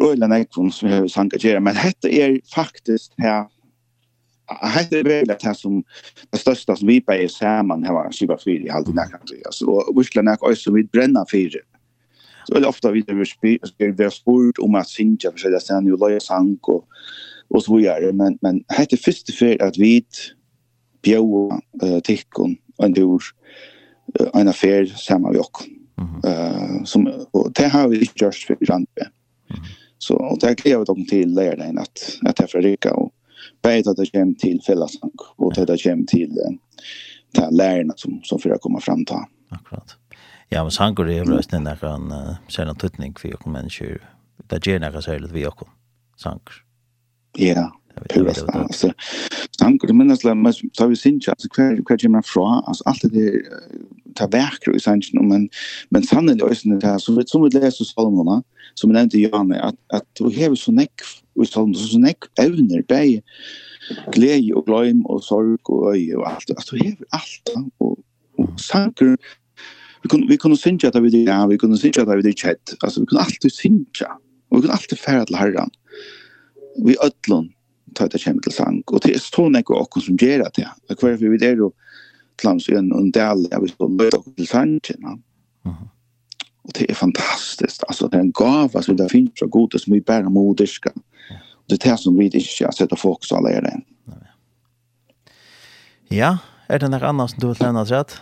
Røyla 0.00 0.26
Nekvon 0.26 0.72
som 0.74 0.88
vi 0.88 0.94
har 0.94 1.10
sanka 1.10 1.38
gjøre, 1.38 1.60
men 1.62 1.76
dette 1.78 2.10
er 2.10 2.38
faktisk 2.54 3.12
her 3.22 3.46
Hette 4.44 4.98
er 4.98 5.06
veldig 5.08 5.38
det 5.40 5.52
som 5.56 5.78
det 6.28 6.38
største 6.40 6.74
som 6.76 6.88
vi 6.88 6.98
bare 7.00 7.24
er 7.24 7.30
sammen 7.32 7.84
her 7.86 7.94
var 7.96 8.10
skiva 8.12 8.36
4 8.36 8.66
i 8.66 8.72
halv 8.72 8.90
nekkantri, 8.92 9.38
altså, 9.48 9.64
og 9.72 9.94
virkelig 9.96 10.24
nek 10.26 10.42
også 10.44 10.66
som 10.66 10.74
vi 10.76 10.82
brenner 10.84 11.24
fire. 11.30 11.62
Så 12.44 12.52
veldig 12.52 12.68
ofte 12.68 12.92
vi 12.92 13.04
har 13.08 14.12
spurt 14.12 14.60
om 14.60 14.76
at 14.76 14.90
Sintja 14.90 15.30
for 15.32 15.40
seg, 15.40 15.54
og 15.56 15.88
er 15.88 16.02
løy 16.02 16.18
sang 16.20 16.58
og, 16.68 16.84
og 17.48 17.62
så 17.64 17.72
videre, 17.72 18.12
men, 18.12 18.36
men 18.44 18.60
hette 18.76 19.00
første 19.00 19.32
fyr 19.32 19.56
at 19.64 19.78
vi 19.80 20.02
bjøy 21.04 21.24
uh, 21.24 22.00
tikkun 22.04 22.58
en 22.84 22.94
tur 22.94 23.24
en 24.34 24.48
affær 24.52 24.84
sammen 24.92 25.32
vi 25.32 25.40
okkur. 25.40 25.70
Mm 25.96 26.04
-hmm. 26.04 26.20
uh, 26.28 26.84
som, 26.84 27.08
og 27.32 27.52
det 27.56 27.70
har 27.70 27.88
vi 27.88 27.96
ikke 27.96 28.14
gjort 28.14 28.44
fyrir 28.46 28.70
Randbe. 28.70 29.08
Mm 29.50 29.56
-hmm. 29.56 29.83
Så 30.06 30.14
och 30.14 30.38
det 30.38 30.54
kräver 30.54 30.84
dem 30.84 31.06
till 31.06 31.34
läraren 31.34 31.78
att 31.78 32.18
att 32.22 32.36
det 32.36 32.46
förrycka 32.46 32.94
och 32.94 33.12
bäta 33.62 33.90
att 33.90 33.96
det 33.96 34.06
kommer 34.06 34.34
till 34.34 34.60
fällasank 34.66 35.14
och 35.36 35.58
att 35.58 35.66
det 35.66 35.82
kommer 35.82 36.06
till 36.06 36.58
ta 37.34 37.50
lärarna 37.50 37.94
som 37.96 38.20
som 38.22 38.38
för 38.38 38.50
att 38.50 38.60
komma 38.60 38.80
fram 38.80 39.04
ta. 39.04 39.28
Akkurat. 39.48 39.96
Ja, 40.48 40.62
men 40.62 40.70
sank 40.70 40.98
och 40.98 41.04
det 41.04 41.14
är 41.14 41.24
väl 41.24 41.36
nästan 41.36 41.64
där 41.64 41.76
kan 41.76 42.12
sen 42.48 42.68
en 42.68 42.76
tutning 42.76 43.14
för 43.14 43.50
människor. 43.50 44.10
Det 44.46 44.66
ger 44.66 44.80
några 44.80 45.02
så 45.02 45.12
här 45.12 45.30
vi 45.32 45.46
också. 45.46 45.66
Sank. 46.16 46.42
Ja. 47.36 47.72
Det 48.14 48.22
var 48.22 48.32
spännande. 48.32 48.94
Han 49.60 49.78
kunde 49.78 49.94
minnas 49.94 50.24
lämna 50.24 50.52
så 50.52 50.86
vi 50.86 50.96
sin 50.96 51.20
chans 51.20 51.46
kvar 51.54 51.84
kvar 51.86 51.98
gemma 52.00 52.22
fra? 52.22 52.62
Alltså 52.66 52.84
allt 52.84 53.02
det 53.02 53.42
ta 54.14 54.26
verk 54.26 54.68
i 54.76 54.80
sanchen 54.80 55.28
men 55.28 55.48
men 55.90 56.02
sannen 56.02 56.38
det 56.38 56.44
ösen 56.44 56.78
det 56.78 57.00
så 57.00 57.14
vet 57.14 57.28
som 57.28 57.42
vi 57.42 57.50
läser 57.50 57.84
psalmerna 57.84 58.42
som 58.74 58.92
den 58.92 59.04
inte 59.04 59.18
gör 59.18 59.44
med 59.44 59.60
att 59.60 59.74
att 59.92 60.08
du 60.12 60.24
har 60.24 60.54
så 60.54 60.72
näck 60.72 60.92
och 61.34 61.48
så 61.48 61.74
så 61.74 61.98
näck 61.98 62.18
evner 62.40 62.82
bäj 62.88 63.22
glädje 64.12 64.54
och 64.54 64.66
glöm 64.66 65.06
och 65.06 65.24
sorg 65.24 65.58
och 65.62 65.94
öj 65.94 66.16
och 66.16 66.28
allt 66.28 66.50
att 66.50 66.66
du 66.70 66.78
har 66.78 66.96
allt 67.08 67.72
och 67.78 67.98
och 68.36 68.60
sanker 68.60 69.16
vi 70.02 70.08
kunde 70.08 70.26
vi 70.26 70.36
kunde 70.36 70.56
synja 70.56 70.88
att 70.88 71.02
vi 71.02 71.10
det 71.10 71.18
ja 71.18 71.46
vi 71.46 71.58
kunde 71.58 71.78
synja 71.78 72.02
att 72.02 72.18
vi 72.18 72.22
det 72.22 72.38
chat 72.38 72.74
alltså 72.80 73.00
vi 73.00 73.06
kunde 73.06 73.24
alltid 73.24 73.52
synja 73.52 74.08
och 74.48 74.56
vi 74.56 74.60
kunde 74.60 74.72
alltid 74.72 74.98
färra 74.98 75.24
till 75.24 75.36
herran 75.36 75.70
vi 76.84 76.96
ödlon 77.02 77.53
ta 77.96 78.08
det 78.10 78.22
kommer 78.24 78.44
til 78.44 78.52
sang. 78.52 78.82
Og 78.90 79.02
det 79.04 79.14
er 79.14 79.22
så 79.22 79.48
nekko 79.48 79.78
okkur 79.82 80.04
som 80.04 80.18
gjer 80.20 80.44
det. 80.56 80.66
Og 80.90 81.00
hver 81.00 81.16
vi 81.20 81.38
er 81.40 81.56
jo 81.60 81.72
klams 82.40 82.68
igjen 82.68 82.92
og 82.92 83.00
en 83.04 83.12
del 83.14 83.46
av 83.54 83.62
vi 83.62 83.72
på 83.78 83.88
møte 83.88 84.18
okkur 84.18 84.34
til 84.38 84.50
sangen. 84.50 85.22
Og 86.64 86.72
det 86.78 86.88
er 86.88 86.96
fantastisk. 86.96 87.84
Altså 87.88 88.08
det 88.08 88.18
er 88.18 88.26
en 88.26 88.36
gava 88.36 88.82
som 88.82 88.96
det 88.96 89.10
finnes 89.12 89.36
fra 89.38 89.48
gode 89.52 89.78
som 89.80 89.92
vi 89.92 90.00
bærer 90.00 90.32
moderska. 90.32 90.92
Og 90.94 91.72
det 91.72 91.78
er 91.80 91.90
det 91.90 91.98
som 92.00 92.16
vi 92.18 92.28
ikke 92.28 92.66
har 92.66 92.76
sett 92.76 92.92
av 92.92 93.00
folk 93.00 93.24
som 93.24 93.40
alle 93.40 93.54
er 93.58 93.66
det. 93.66 93.76
Ja, 96.12 96.36
er 96.68 96.80
det 96.80 96.90
noe 96.92 97.08
annet 97.08 97.32
som 97.32 97.40
du 97.40 97.48
vil 97.50 97.60
lene 97.60 97.80
oss 97.80 97.92
rett, 97.92 98.18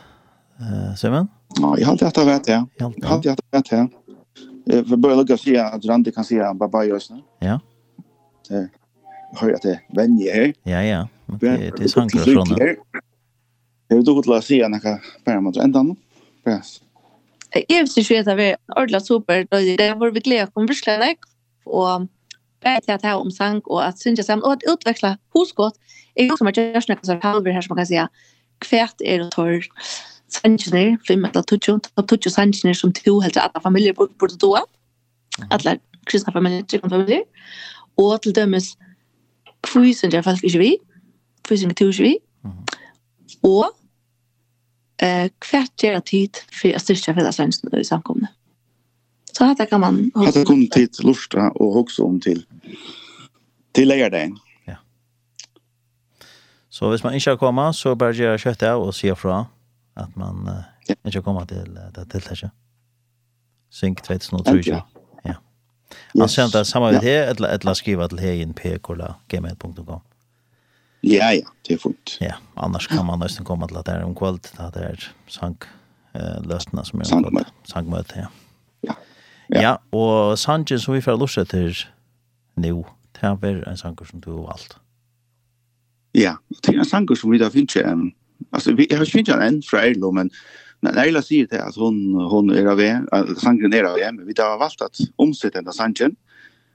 Simon? 0.98 1.28
Ja, 1.58 1.74
jeg 1.76 1.86
har 1.86 1.92
alltid 1.92 2.06
hatt 2.06 2.20
det 2.20 2.26
vet, 2.28 2.48
ja. 2.48 2.60
Jeg 2.78 2.86
har 3.04 3.16
alltid 3.16 3.30
hatt 3.32 3.42
det 3.42 3.58
vet, 3.58 3.72
ja. 3.72 3.84
Vi 4.86 4.96
bør 4.96 5.18
lukke 5.18 5.34
å 5.34 5.40
si 5.40 5.56
at 5.58 5.84
Randi 5.90 6.12
kan 6.14 6.26
si 6.26 6.38
at 6.38 6.46
han 6.48 6.58
bare 6.60 6.70
bare 6.70 6.92
gjør 6.92 7.22
Ja. 7.42 7.58
Det 8.48 8.70
hör 9.40 9.52
att 9.52 9.62
det 9.62 9.80
venje 9.88 10.32
här. 10.32 10.54
Ja, 10.62 10.82
ja. 10.82 11.08
Det 11.40 11.48
är 11.48 11.88
sanger 11.88 12.20
og 12.20 12.46
sånne. 12.46 12.76
Jeg 13.90 13.98
vil 13.98 14.06
dukket 14.06 14.24
til 14.24 14.32
å 14.32 14.40
si 14.40 14.58
at 14.64 14.72
jeg 14.72 14.82
kan 14.82 14.98
bare 15.26 15.42
måtte 15.44 15.60
enda 15.60 15.82
nå. 15.84 15.96
Jeg 16.46 17.88
synes 17.88 18.10
ikke 18.10 18.22
at 18.24 18.36
vi 18.38 18.48
er 18.52 18.56
ordentlig 18.76 19.02
super. 19.04 19.44
Det 19.52 19.88
var 20.00 20.12
vi 20.14 20.20
glede 20.24 20.48
å 20.48 20.52
komme 20.52 20.68
virkelig 20.68 20.98
nok. 21.02 21.26
Og 21.66 22.08
bare 22.64 22.80
til 22.80 22.94
at 22.94 23.04
jeg 23.04 23.20
om 23.20 23.30
sang 23.30 23.60
og 23.66 23.82
at 23.84 24.00
synes 24.00 24.18
jeg 24.18 24.28
sammen. 24.28 24.44
Og 24.44 24.52
at 24.52 24.64
utveksle 24.68 25.16
Jag 25.34 25.72
Jeg 26.16 26.26
er 26.28 26.32
også 26.32 26.44
med 26.44 26.52
Kjørsten, 26.52 26.92
jeg 26.92 27.20
kan 27.20 27.20
halver 27.22 27.52
här 27.52 27.60
som 27.60 27.70
man 27.70 27.76
kan 27.76 27.86
säga. 27.86 28.08
Kvärt 28.60 29.00
är 29.00 29.18
det 29.18 29.30
torr 29.30 29.62
sannsjene, 30.28 30.98
fem 31.08 31.24
eller 31.24 31.42
tutsjo, 31.42 31.80
och 31.94 32.08
tutsjo 32.08 32.30
sannsjene 32.30 32.74
som 32.74 32.92
två 32.92 33.20
helt 33.20 33.34
til 33.34 33.42
familjer 33.62 33.94
familier 33.94 34.18
burde 34.18 34.36
doa. 34.36 34.62
Alle 35.50 35.78
kristne 36.06 36.32
familier, 36.32 36.62
tryggende 36.62 36.94
familier. 36.94 37.22
Og 37.96 38.22
til 38.22 38.34
dømes 38.34 38.76
Hvor 39.62 39.94
synes 39.94 40.14
jeg 40.14 40.24
faktisk 40.24 40.44
ikke 40.44 40.58
vi? 40.58 40.76
Hvor 41.46 41.56
synes 41.56 41.80
jeg 41.80 41.88
ikke 41.88 42.02
vi? 42.02 42.16
Og 43.42 43.64
eh, 45.02 45.30
hvert 45.50 45.82
gjør 45.82 45.98
det 45.98 46.04
tid 46.10 46.40
for 46.52 46.74
å 46.74 46.82
styrke 46.82 47.14
fellesrensen 47.16 47.74
i 47.78 47.84
samkomne. 47.86 48.30
Så 49.32 49.48
dette 49.48 49.66
kan 49.66 49.80
man... 49.80 50.00
Dette 50.14 50.44
kom 50.46 50.66
tid 50.72 50.92
til 50.92 51.08
Lorsta 51.08 51.48
og 51.56 51.76
også 51.84 52.04
om 52.06 52.20
til, 52.20 52.44
til 53.74 53.88
leierdagen. 53.88 54.36
Ja. 54.68 54.76
Så 56.70 56.90
hvis 56.92 57.04
man 57.04 57.16
ikke 57.16 57.30
har 57.34 57.40
kommet, 57.40 57.74
så 57.74 57.94
bare 57.94 58.16
gjør 58.16 58.36
kjøttet 58.36 58.68
av 58.68 58.84
og 58.84 58.94
sier 58.94 59.16
fra 59.18 59.44
at 59.96 60.12
man 60.16 60.46
eh, 60.48 60.96
ikke 61.06 61.18
har 61.18 61.26
kommet 61.26 61.48
til 61.48 61.78
det 61.96 62.08
tiltaket. 62.12 62.52
Synk 63.72 64.02
2023. 64.04 64.74
Ja. 64.74 64.82
Han 66.12 66.22
yes. 66.22 66.30
sender 66.30 66.62
samme 66.62 66.90
vid 66.90 67.02
her, 67.02 67.22
eller, 67.22 67.48
eller 67.48 67.74
skriver 67.74 67.74
skriva 67.74 68.08
till 68.08 68.18
heginpkola.gmail.com. 68.18 70.00
Ja, 71.02 71.32
ja, 71.34 71.46
det 71.68 71.74
er 71.74 71.78
fullt. 71.78 72.16
Ja, 72.20 72.34
annars 72.56 72.86
kan 72.86 73.06
man 73.06 73.18
nesten 73.18 73.44
komme 73.44 73.66
til 73.68 73.76
at 73.76 73.86
det 73.86 73.94
er 73.94 74.04
om 74.04 74.14
kvällt, 74.14 74.52
att 74.58 74.74
det 74.74 74.82
er 74.82 75.12
sang 75.26 75.56
eh, 76.14 76.42
løsene 76.44 76.84
som 76.84 77.00
är 77.00 77.04
sankmöte. 77.04 77.50
Sangmøte. 77.64 78.14
ja. 78.16 78.26
Ja. 78.82 78.94
Ja, 79.48 79.60
ja 79.60 79.76
og 79.92 80.38
sangen 80.38 80.78
som 80.78 80.94
vi 80.94 81.00
får 81.00 81.18
lusse 81.18 81.44
til 81.44 81.76
nå, 82.56 82.86
det 83.20 83.22
er 83.22 83.70
en 83.70 83.76
sanger 83.76 84.04
som 84.04 84.20
du 84.20 84.30
har 84.30 84.46
valgt. 84.46 84.76
Ja, 86.14 86.34
det 86.48 86.74
er 86.74 86.78
en 86.78 86.84
sanger 86.84 87.14
som 87.14 87.30
vi 87.30 87.38
da 87.38 87.48
finner, 87.48 87.76
ju, 87.76 87.92
um, 87.92 88.12
altså 88.52 88.74
vi 88.74 88.86
har 88.90 89.04
ikke 89.04 89.32
ju 89.32 89.40
en 89.40 89.62
fra 89.70 89.86
Erlo, 89.86 90.10
men 90.10 90.30
Men 90.82 90.98
Eila 90.98 91.22
sier 91.22 91.46
det 91.50 91.60
at 91.62 91.76
hon 91.78 92.14
hon 92.30 92.50
är 92.50 92.66
av 92.66 92.80
en 92.80 93.06
sangen 93.38 93.74
er 93.74 93.86
av 93.86 93.98
en 93.98 94.18
vi 94.26 94.34
har 94.38 94.58
valgt 94.58 94.82
att 94.82 94.98
omsätta 95.16 95.62
den 95.62 95.72
sangen 95.72 96.16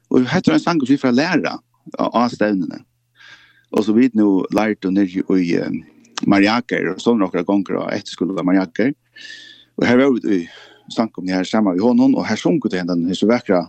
och 0.07 0.21
vi 0.21 0.25
heter 0.25 0.53
en 0.53 0.59
sang 0.59 0.79
för 0.85 0.97
får 0.97 1.11
lära 1.11 1.59
av 1.97 2.29
stevnene. 2.29 2.79
Och 3.69 3.85
så 3.85 3.93
vidt 3.93 4.13
nu 4.13 4.43
lärt 4.51 4.85
och 4.85 4.93
nere 4.93 5.39
i 5.39 5.83
Mariaker 6.21 6.93
och 6.93 7.01
så 7.01 7.15
några 7.15 7.43
ganger 7.43 7.73
av 7.73 7.89
etterskolen 7.89 8.37
av 8.37 8.45
Mariaker. 8.45 8.93
Och 9.75 9.85
her 9.85 9.97
var 9.97 10.29
vi 10.29 10.35
i 10.35 10.49
sang 10.95 11.11
om 11.13 11.25
det 11.25 11.33
här 11.33 11.43
sammen 11.43 11.73
vi 11.73 11.79
honom 11.79 12.15
och 12.15 12.25
här 12.25 12.35
sjönk 12.35 12.63
det 12.71 12.87
den 12.87 13.05
här 13.05 13.13
så 13.13 13.27
vackra 13.27 13.67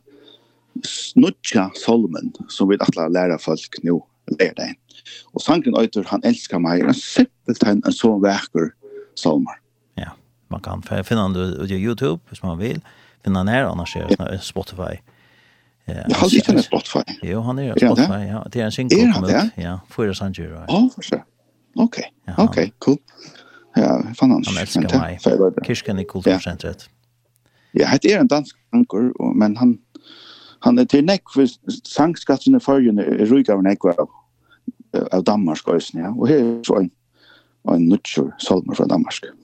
snutcha 0.83 1.71
solmen 1.75 2.33
som 2.49 2.69
vi 2.69 2.77
alla 2.81 3.09
lära 3.09 3.39
folk 3.39 3.83
nu 3.83 4.01
lære 4.39 4.55
dig. 4.55 4.79
Och 5.33 5.43
sangen 5.43 5.79
øyter, 5.79 6.05
han 6.07 6.23
älskar 6.25 6.59
mig. 6.59 6.83
Han 6.83 6.95
simpelt 6.95 7.63
han 7.63 7.83
en 7.87 7.93
så 7.93 8.19
vekker 8.19 8.73
solmer 9.15 9.68
man 10.49 10.61
kan 10.61 10.83
finna 10.83 11.29
den 11.29 11.57
på 11.59 11.65
Youtube 11.65 12.21
hvis 12.29 12.43
man 12.43 12.59
vill 12.59 12.81
finna 13.25 13.39
den 13.39 13.49
här 13.49 13.65
annars 13.65 13.97
är 13.97 14.09
det 14.09 14.39
Spotify 14.39 14.99
Ja, 15.85 15.95
jag 16.09 16.17
har 16.17 16.35
lite 16.35 16.63
Spotify. 16.63 16.99
Jo, 17.23 17.41
han 17.41 17.59
är 17.59 17.73
på 17.73 17.79
Spotify. 17.79 18.13
Ja, 18.13 18.47
det 18.53 18.61
är 18.61 18.65
en 18.65 18.73
synk 18.73 18.93
som 18.93 19.13
kommer 19.13 19.45
ut. 19.45 19.53
Ja, 19.55 19.81
för 19.89 20.13
Sanjur. 20.13 20.65
Ja, 20.69 20.91
för 20.95 21.03
sig. 21.03 21.25
Okej. 21.75 22.13
Okej, 22.37 22.73
cool. 22.79 22.97
Ja, 23.75 24.03
fan 24.17 24.33
annars. 24.33 24.49
Han 24.49 24.59
älskar 24.59 24.99
mig. 24.99 25.19
Kirsken 25.67 25.99
i 25.99 26.05
kulturcentret. 26.05 26.89
Ja, 27.73 27.89
det 28.03 28.13
är 28.13 28.21
en 28.21 28.27
dansk 28.27 28.57
anker, 28.71 29.35
men 29.35 29.57
han 29.57 29.79
han 30.59 30.79
är 30.79 30.85
till 30.85 31.05
näck 31.05 31.23
för 31.35 31.49
sangskatten 31.89 32.55
i 32.55 32.61
förrjun 32.61 32.99
är 32.99 33.05
rygg 33.05 33.51
av 33.51 33.63
näck 33.63 33.85
av, 33.85 34.09
av 35.13 35.25
Danmark 35.25 35.69
och 35.69 35.83
ja. 35.93 36.09
Och 36.09 36.29
här 36.29 36.37
är 36.37 36.65
så 36.65 36.79
en, 36.79 36.91
en 37.69 37.89
nutjur 37.89 38.35
solmer 38.39 38.75
från 38.75 38.89
Danmark. 38.89 39.21
Mm. 39.23 39.37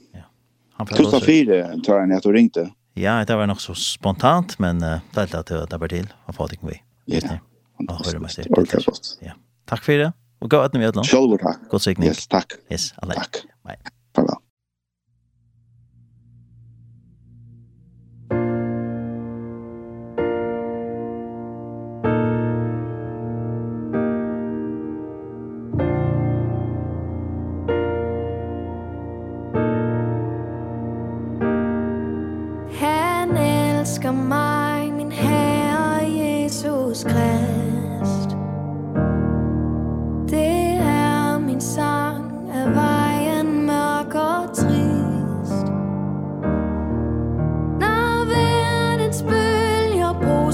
Han 0.77 0.87
fick 0.87 0.97
2004 0.97 1.69
tror 1.87 2.01
jag 2.01 2.13
att 2.13 2.23
du 2.23 2.33
ringte. 2.33 2.71
Ja, 2.95 3.25
det 3.25 3.37
var 3.37 3.47
nog 3.47 3.61
så 3.61 3.75
spontant 3.75 4.59
men 4.59 4.83
uh, 4.83 4.99
det 5.15 5.35
att 5.35 5.47
det 5.71 5.77
var 5.79 5.89
till 5.89 6.13
av 6.27 6.33
Patrik 6.33 6.61
vi. 6.63 6.83
Ja. 7.05 7.39
Och 7.89 8.07
hörde 8.07 8.19
mig 8.19 8.31
det. 8.37 8.47
Ja. 9.21 9.33
Tack 9.65 9.85
för 9.85 9.99
det. 9.99 10.13
Och 10.39 10.51
gå 10.51 10.61
att 10.61 10.73
ni 10.73 10.81
vet 10.81 10.95
något. 10.95 11.07
Självklart 11.07 11.41
tack. 11.41 11.71
God 11.71 11.83
signing. 11.83 12.09
Yes, 12.09 12.27
tack. 12.27 12.53
Yes, 12.71 12.95
alla. 12.97 13.15
Tack. 13.15 13.37
Bye. 13.65 13.77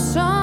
som 0.01 0.40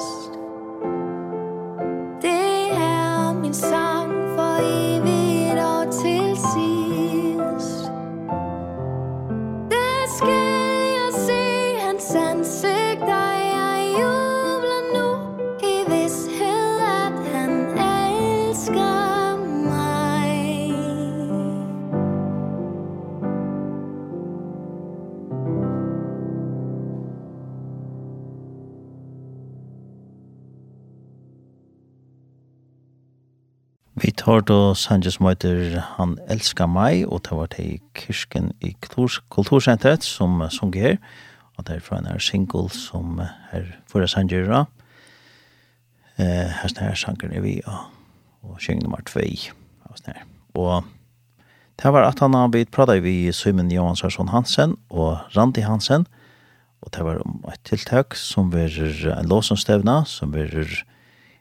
Christ. 0.00 0.39
hørt 34.30 34.50
og 34.54 34.76
Sanchez 34.78 35.18
møter 35.20 35.80
Han 35.96 36.14
elskar 36.30 36.68
meg, 36.70 37.02
og 37.10 37.24
det 37.26 37.34
var 37.34 37.48
til 37.50 37.80
Kirsken 37.98 38.52
i 38.62 38.74
Kultursenteret 38.80 40.04
som 40.06 40.42
sunger 40.50 40.80
her, 40.80 40.96
og 41.58 41.66
det 41.66 41.76
er 41.76 41.82
fra 41.84 41.98
en 41.98 42.06
her 42.06 42.18
single 42.22 42.70
som 42.70 43.18
er 43.20 43.66
for 43.90 44.06
Sanchez 44.06 44.46
da. 44.46 44.64
Eh, 46.20 46.52
her 46.60 46.68
snær 46.70 46.94
sangren 46.94 47.32
er 47.34 47.42
vi, 47.42 47.60
og, 47.66 47.90
og 48.42 48.60
syng 48.62 48.82
nummer 48.84 49.02
2 49.08 49.20
av. 49.88 50.22
Og 50.54 50.84
det 51.82 51.92
var 51.92 52.06
at 52.06 52.20
han 52.20 52.34
har 52.36 52.52
blitt 52.52 52.70
pratet 52.70 53.02
vi 53.02 53.32
Simon 53.32 53.72
Johansson 53.72 54.28
Hansen 54.28 54.76
og 54.90 55.18
Randi 55.36 55.64
Hansen, 55.64 56.06
og 56.82 56.92
det 56.94 57.04
var 57.04 57.22
om 57.24 57.42
et 57.52 57.60
tiltak 57.64 58.14
som 58.14 58.52
var 58.52 58.78
en 59.16 59.28
låsomstevna, 59.28 60.04
som 60.04 60.32
verer 60.32 60.84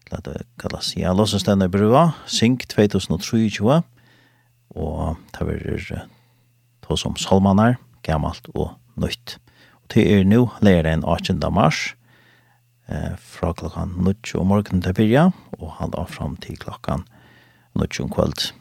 eller 0.10 0.22
det 0.26 0.45
kallas 0.60 0.95
ja, 0.98 1.13
Låsenstein 1.13 1.62
i 1.62 1.69
brua, 1.69 2.13
Sink 2.26 2.65
2023, 2.67 3.82
og 4.76 5.17
det 5.38 5.58
er 5.69 6.08
to 6.86 6.98
som 6.98 7.17
salmanar, 7.17 7.78
gammalt 8.04 8.50
og 8.56 8.74
nøyt. 8.98 9.38
Og 9.84 9.93
det 9.93 10.06
er 10.10 10.26
nå 10.26 10.48
lærer 10.65 10.93
en 10.93 11.06
18. 11.06 11.39
mars, 11.54 11.93
eh, 12.88 13.15
fra 13.17 13.54
klokkan 13.54 13.93
9 13.98 14.36
om 14.36 14.48
morgenen 14.48 14.82
til 14.82 14.93
byrja, 14.93 15.32
og 15.60 15.74
halda 15.78 16.06
fram 16.10 16.36
til 16.38 16.58
klokkan 16.58 17.06
9 17.76 18.02
om 18.04 18.10
kvöld. 18.10 18.54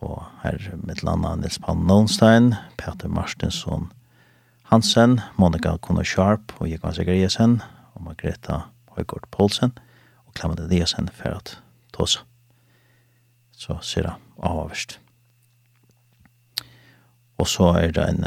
Og 0.00 0.24
her 0.42 0.76
med 0.76 1.04
landa 1.04 1.36
Nils 1.36 1.58
Pan 1.58 1.76
Nånstein, 1.76 2.54
Peter 2.78 3.08
Marstensson 3.08 3.92
Hansen, 4.70 5.20
Monika 5.36 5.76
Kuno 5.82 6.04
Sharp 6.04 6.52
og 6.60 6.68
Jekvann 6.70 6.94
Segeriesen 6.94 7.56
og 7.94 8.04
Margreta 8.04 8.60
Høygård 8.94 9.26
Poulsen 9.34 9.72
og 10.30 10.36
klemmer 10.38 10.56
det 10.60 10.70
det 10.70 10.86
sen 10.88 11.10
for 11.10 11.34
at 11.34 11.56
tåse. 11.92 12.22
Så 13.52 13.76
ser 13.82 14.06
det 14.06 14.14
avhverst. 14.38 15.00
Og 17.40 17.48
så 17.48 17.72
er 17.80 17.90
det 17.96 18.04
en, 18.06 18.24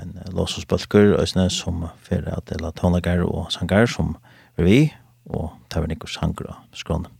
en 0.00 0.14
låsosbølger 0.32 1.48
som 1.52 1.88
fyrir 2.02 2.32
at 2.32 2.48
det 2.48 2.62
er 2.62 2.72
tonlager 2.72 3.24
og 3.26 3.52
sanger 3.52 3.86
som 3.86 4.16
er 4.56 4.64
vi, 4.64 4.78
og 5.26 5.52
tar 5.70 5.84
vi 5.84 5.92
nikker 5.92 6.08
sanger 6.08 6.48
og 6.48 6.56
skrånum. 6.72 7.12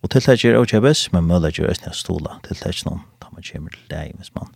Og 0.00 0.10
tiltak 0.10 0.44
er 0.44 0.56
avkjøpes, 0.56 1.10
men 1.12 1.26
møller 1.28 1.52
gjør 1.52 1.74
øsne 1.74 1.92
stola 1.92 2.38
tiltak 2.46 2.80
noen, 2.86 3.02
da 3.20 3.28
man 3.34 3.44
kommer 3.44 3.74
til 3.74 3.86
deg 3.90 4.14
hvis 4.16 4.32
man 4.34 4.48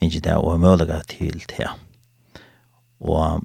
ikke 0.00 0.22
det, 0.24 0.36
og 0.36 0.60
møller 0.60 1.02
til 1.10 1.44
det. 1.50 1.68
Og 3.00 3.42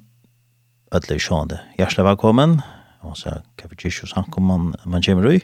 alle 0.92 1.20
sjående, 1.20 1.60
hjertelig 1.76 2.06
velkommen 2.06 2.60
og 3.00 3.16
så 3.16 3.40
kan 3.58 3.70
vi 3.70 3.92
og 4.02 4.08
sang 4.08 4.36
om 4.36 4.42
man, 4.42 4.74
man 4.84 5.02
kommer 5.02 5.30
i, 5.30 5.40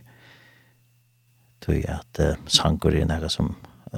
tog 1.60 1.84
at 1.88 2.20
uh, 2.20 2.36
sanger 2.46 3.00
er 3.00 3.08
noe 3.08 3.28
som 3.32 3.54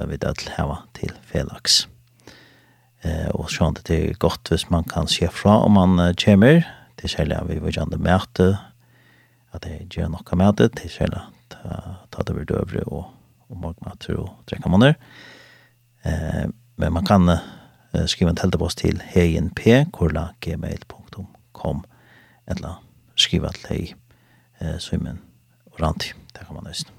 vi 0.07 0.17
da 0.21 0.31
til 0.37 0.51
heva 0.55 0.83
til 0.93 1.11
felaks. 1.25 1.87
Uh, 3.05 3.29
og 3.33 3.49
sånn 3.53 3.77
det 3.87 3.97
er 3.97 4.21
godt 4.21 4.49
hvis 4.51 4.69
man 4.73 4.83
kan 4.87 5.07
se 5.09 5.27
fra 5.31 5.53
om 5.65 5.71
man 5.77 5.99
uh, 5.99 6.13
kommer, 6.17 6.65
til 6.97 7.09
særlig 7.13 7.35
at 7.37 7.49
vi 7.49 7.59
vil 7.61 7.75
gjerne 7.75 7.97
møte, 8.01 8.47
at 9.53 9.63
det 9.63 9.93
gjør 9.93 10.07
noe 10.15 10.35
med 10.37 10.53
det, 10.57 10.69
til 10.79 10.89
særlig 10.89 11.19
at 11.21 11.31
ta 12.11 12.19
det 12.23 12.33
over 12.33 12.45
døvre 12.49 12.81
og, 12.87 13.03
og 13.49 13.55
magmater 13.61 14.13
og 14.17 14.29
trekker 14.49 14.69
måneder. 14.73 14.95
Uh, 16.05 16.45
men 16.77 16.93
man 16.93 17.05
kan 17.05 17.29
uh, 17.29 17.37
skriva 18.05 18.29
en 18.31 18.39
teltepost 18.39 18.77
til 18.81 19.01
hegenp.gmail.com 19.13 21.77
eller 22.47 22.86
skriva 23.17 23.51
til 23.55 23.67
hei 23.71 23.81
eh, 24.61 24.77
Simon 24.79 25.19
Oranti. 25.73 26.13
Det 26.33 26.45
kan 26.45 26.57
man 26.57 26.67
nøysen. 26.69 26.93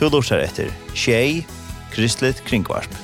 Du 0.00 0.06
lortar 0.08 0.40
etter 0.40 0.70
Tjei, 0.96 1.42
Kristelig 1.92 2.38
Kringvarp. 2.48 2.94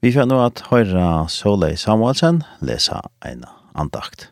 Vi 0.00 0.12
får 0.14 0.28
nå 0.30 0.38
at 0.40 0.62
høyre 0.70 1.26
Solveig 1.28 1.76
Samuelsen 1.82 2.44
lesa 2.64 3.02
eina 3.26 3.50
andakt. 3.74 4.30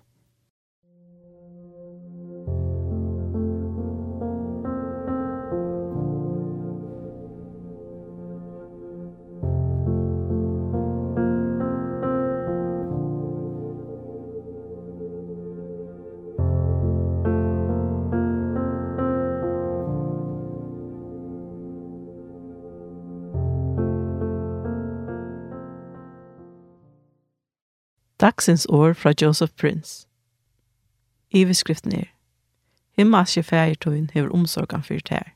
Dagsens 28.28 28.66
år 28.68 28.92
fra 28.92 29.12
Joseph 29.22 29.52
Prince. 29.52 30.06
Iveskriften 31.30 31.92
er 31.92 32.04
Himmelske 32.96 33.42
fægertøyen 33.42 34.10
hever 34.14 34.28
omsorgan 34.28 34.82
fyrt 34.82 35.08
her. 35.08 35.28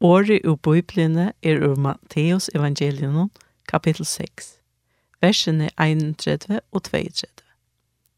Året 0.00 0.40
ur 0.44 0.56
bøyblene 0.56 1.32
er 1.42 1.68
ur 1.68 1.76
Matteus 1.76 2.50
evangelion 2.54 3.30
kapittel 3.68 4.04
6, 4.06 4.58
versene 5.20 5.70
31 5.78 6.60
og 6.72 6.82
32. 6.82 7.26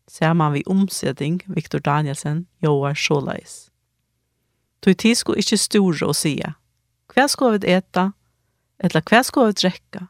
Saman 0.08 0.52
vi 0.52 0.62
omsetting 0.66 1.42
Viktor 1.46 1.78
Danielsen 1.78 2.46
joar 2.62 2.94
sjåleis. 2.94 3.70
Tøy 4.82 4.92
tid 4.92 5.14
sko 5.14 5.38
ikkje 5.38 5.56
store 5.56 6.06
å 6.06 6.12
sia. 6.12 6.56
Hva 7.14 7.28
sko 7.28 7.54
vi 7.54 7.62
eta? 7.76 8.10
Eller 8.78 9.06
hva 9.06 9.22
sko 9.22 9.46
vi 9.46 9.52
drekka? 9.52 10.06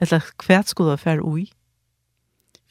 Eller 0.00 0.24
hva 0.46 0.62
sko 0.64 0.88
vi 0.88 0.96
fær 0.96 1.20
ui? 1.20 1.50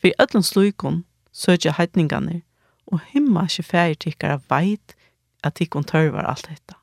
Vi 0.03 0.13
öllum 0.19 0.43
slukon 0.43 1.03
søkja 1.31 1.73
heitningane 1.77 2.41
og 2.87 3.01
himma 3.11 3.45
ikkje 3.47 3.63
færi 3.63 3.95
tikkara 3.95 4.39
veit 4.49 4.95
at 5.43 5.57
tikkun 5.57 5.85
tørvar 5.87 6.27
alt 6.29 6.47
dette. 6.49 6.75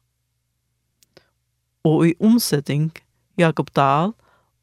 Og 1.84 2.08
i 2.08 2.14
omsetting, 2.20 2.92
Jakob 3.38 3.70
Dahl 3.76 4.14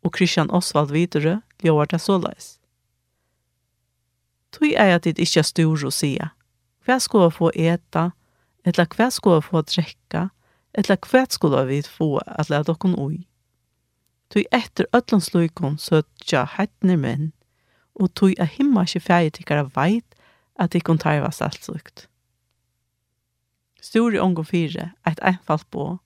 og 0.03 0.15
Christian 0.15 0.51
Osvald 0.51 0.91
Videre 0.91 1.41
ljóvar 1.63 1.85
det 1.85 2.01
såleis. 2.01 2.57
Tui 4.51 4.73
er 4.73 4.95
at 4.95 5.03
dit 5.03 5.19
ikkje 5.19 5.43
stor 5.47 5.85
å 5.87 5.91
sia. 5.93 6.31
Hva 6.85 6.97
skulle 6.99 7.31
få 7.31 7.51
eta, 7.55 8.11
eller 8.65 8.87
hva 8.95 9.09
skulle 9.13 9.41
få 9.45 9.61
drekka, 9.63 10.29
eller 10.73 10.97
hva 11.07 11.25
skulle 11.29 11.65
vi 11.69 11.81
få 11.85 12.17
at 12.25 12.49
leta 12.49 12.73
okkon 12.73 12.97
ui. 12.99 13.27
Tui 14.31 14.43
etter 14.51 14.87
öllum 14.95 15.21
slukon 15.23 15.77
søtja 15.79 16.45
heitnir 16.57 16.99
menn, 16.99 17.31
og 17.95 18.13
tog 18.15 18.39
a 18.39 18.45
himma 18.45 18.85
ikke 18.87 19.03
feie 19.03 19.29
tikkara 19.29 19.67
veit 19.75 20.15
at 20.59 20.75
ikkon 20.75 20.99
tarvast 21.01 21.41
alt 21.41 21.63
sukt. 21.65 22.07
Stor 23.81 24.13
i 24.13 24.19
ångon 24.21 24.45
fire, 24.45 24.91
eit 25.07 25.19
einfalt 25.25 25.65
på. 25.73 25.97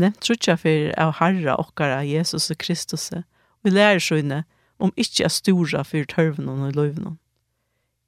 Nevnt 0.00 0.20
trutja 0.24 0.56
fyrir 0.58 0.94
av 0.98 1.14
Herra 1.20 1.56
okkara 1.60 2.02
Jesus 2.06 2.50
og 2.50 2.58
Kristus 2.58 3.10
og 3.12 3.22
lærer 3.64 3.74
lærersøyne 3.74 4.44
om 4.80 4.92
ikkje 4.96 5.24
er 5.24 5.28
stora 5.28 5.82
fyrir 5.84 6.08
tørvnum 6.08 6.62
og 6.66 6.74
løyvnum. 6.74 7.18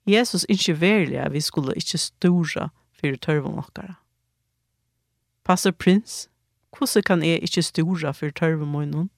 Jesus 0.07 0.47
ikkje 0.49 0.81
verlig 0.81 1.19
at 1.21 1.33
vi 1.33 1.41
skulle 1.41 1.77
ikkje 1.77 1.99
stora 1.99 2.69
fyrir 2.93 3.17
tørvnum 3.17 3.59
okkara. 3.59 3.95
Passer 5.45 5.71
prins, 5.71 6.29
hvordan 6.79 7.03
kan 7.03 7.23
jeg 7.23 7.43
ikkje 7.43 7.63
stora 7.63 8.13
fyrir 8.13 8.33
tørvnum 8.33 8.75
og? 8.75 9.09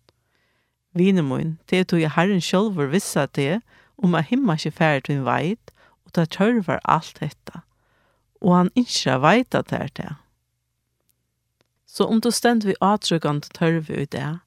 vinemoin, 0.94 1.58
det 1.70 1.78
er 1.78 1.84
tog 1.84 2.00
jeg 2.00 2.14
herren 2.14 2.42
sjølver 2.42 2.90
vissa 2.92 3.26
det, 3.26 3.60
om 3.98 4.14
at 4.14 4.28
himma 4.30 4.56
ikke 4.58 4.70
færre 4.70 5.00
til 5.00 5.18
en 5.18 5.26
veit, 5.26 5.72
og 6.06 6.14
ta 6.14 6.24
tørver 6.24 6.80
alt 6.84 7.16
dette, 7.20 7.60
og 8.40 8.56
han 8.56 8.70
ikke 8.78 9.18
veit 9.22 9.54
at 9.54 9.70
det 9.70 9.80
er 9.80 9.92
det. 9.96 10.12
Så 11.86 12.06
om 12.10 12.20
du 12.20 12.30
stend 12.30 12.66
vi 12.66 12.74
atrykkant 12.80 13.50
tørve 13.54 14.02
i 14.02 14.04
det, 14.04 14.38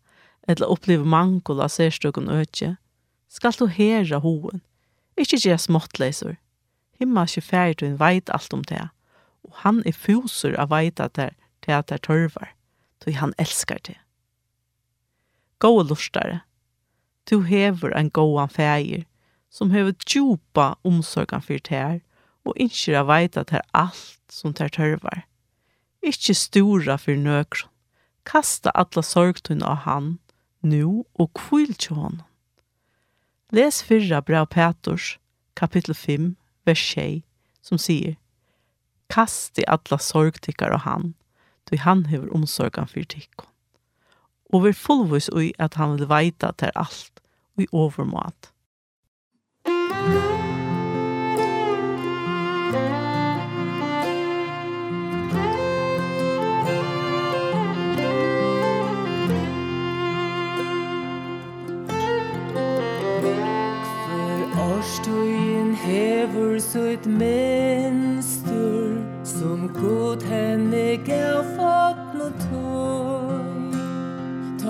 eller 0.48 0.72
oppleve 0.72 1.06
mangel 1.06 1.62
av 1.64 1.72
særstukken 1.72 2.30
øtje, 2.32 2.76
skal 3.30 3.56
du 3.60 3.68
hera 3.68 4.20
hoen, 4.24 4.62
ikke 5.18 5.40
gjøre 5.44 5.60
småttleiser. 5.60 6.38
Himma 7.00 7.26
ikke 7.28 7.42
færre 7.42 7.74
til 7.74 7.92
en 7.92 8.00
veit 8.00 8.30
alt 8.34 8.54
om 8.54 8.64
det, 8.64 8.88
og 9.44 9.62
han 9.64 9.84
er 9.86 9.96
fuser 9.96 10.56
av 10.60 10.72
veit 10.72 11.00
at 11.00 11.16
det 11.16 11.32
er 11.32 11.36
det 11.68 11.92
er 11.92 11.98
tørver, 11.98 12.54
tog 13.04 13.14
han 13.14 13.34
elskar 13.38 13.80
det. 13.84 13.98
Gå 15.60 15.84
lustare. 15.84 16.42
Du 17.30 17.42
hever 17.42 17.92
en 17.98 18.10
gåan 18.10 18.50
fægir, 18.50 19.06
som 19.50 19.72
hever 19.72 19.94
djupa 20.06 20.76
omsorgan 20.84 21.42
fyrir 21.42 21.64
tær, 21.64 22.00
og 22.46 22.54
innskir 22.56 22.96
a 22.96 23.04
veita 23.04 23.44
tær 23.44 23.66
alt 23.74 24.22
som 24.32 24.54
tær 24.54 24.70
tørvar. 24.72 25.26
Ikkje 26.04 26.36
stora 26.36 26.98
fyrir 27.02 27.20
nøkron. 27.24 27.72
Kasta 28.28 28.72
alla 28.76 29.02
sorgtun 29.04 29.64
av 29.64 29.86
han, 29.88 30.18
nu 30.62 31.06
og 31.16 31.32
kvill 31.34 31.74
til 31.74 31.96
honom. 31.96 32.24
Les 33.56 33.80
fyrra 33.84 34.20
brev 34.22 34.50
Peters, 34.52 35.18
kapittel 35.56 35.96
5, 35.96 36.36
vers 36.66 36.84
6, 36.94 37.24
som 37.62 37.80
sier 37.80 38.18
Kast 39.08 39.60
i 39.60 39.64
alla 39.68 39.98
sorgtikkar 39.98 40.76
og 40.76 40.84
han, 40.84 41.14
då 41.72 41.78
han 41.78 42.06
hever 42.06 42.34
omsorgan 42.36 42.88
for 42.88 43.04
tikkon 43.04 43.48
og 44.54 44.64
var 44.64 44.72
fullvis 44.72 45.30
ui 45.34 45.52
at 45.60 45.74
han 45.80 45.98
vil 45.98 46.10
veita 46.10 46.52
til 46.58 46.72
alt, 46.76 47.22
og 47.58 47.64
i 47.64 47.68
overmat. 47.72 48.52
Årstøyen 64.58 65.76
hever 65.76 66.60
søyt 66.60 67.06
mønster 67.06 68.98
som 69.24 69.70
god 69.74 70.24
henne 70.30 70.98
gav 71.06 71.44
fatt 71.58 72.07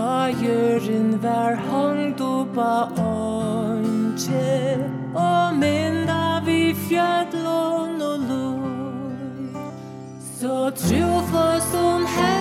Eieren 0.08 1.20
var 1.24 1.56
hangt 1.56 2.22
upp 2.22 2.58
a 2.58 2.88
åndsje 2.98 4.78
Og 5.16 5.56
mynda 5.60 6.40
vi 6.46 6.76
fjallon 6.88 8.02
og 8.02 8.20
lor 8.30 9.68
Så 10.40 10.72
trofast 10.80 11.76
om 11.76 12.08
her 12.16 12.37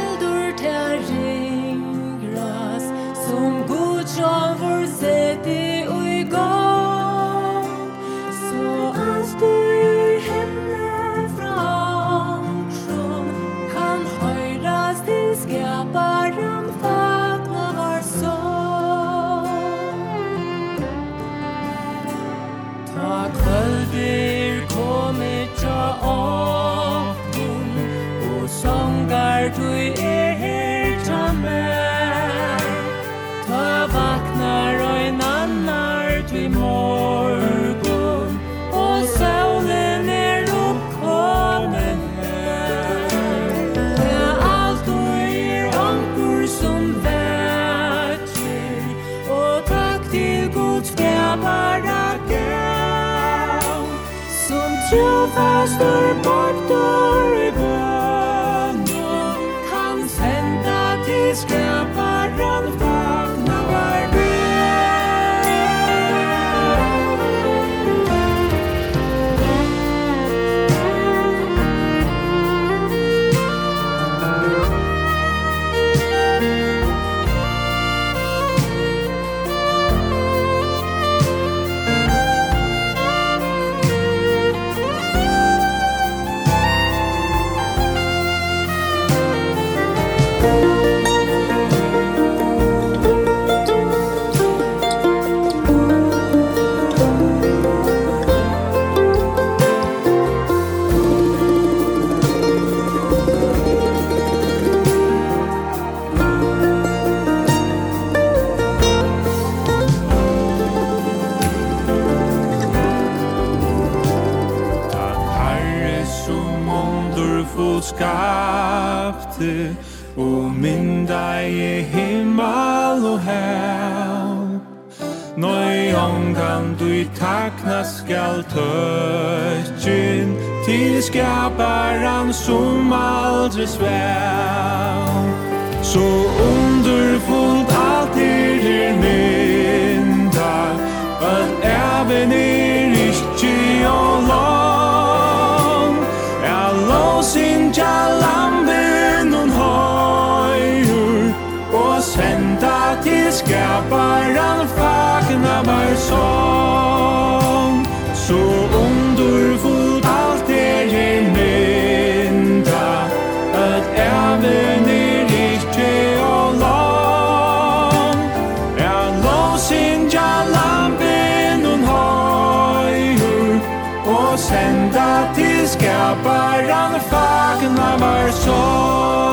fucking 177.11 177.75
love 177.75 178.03
our 178.03 178.31
song 178.31 179.27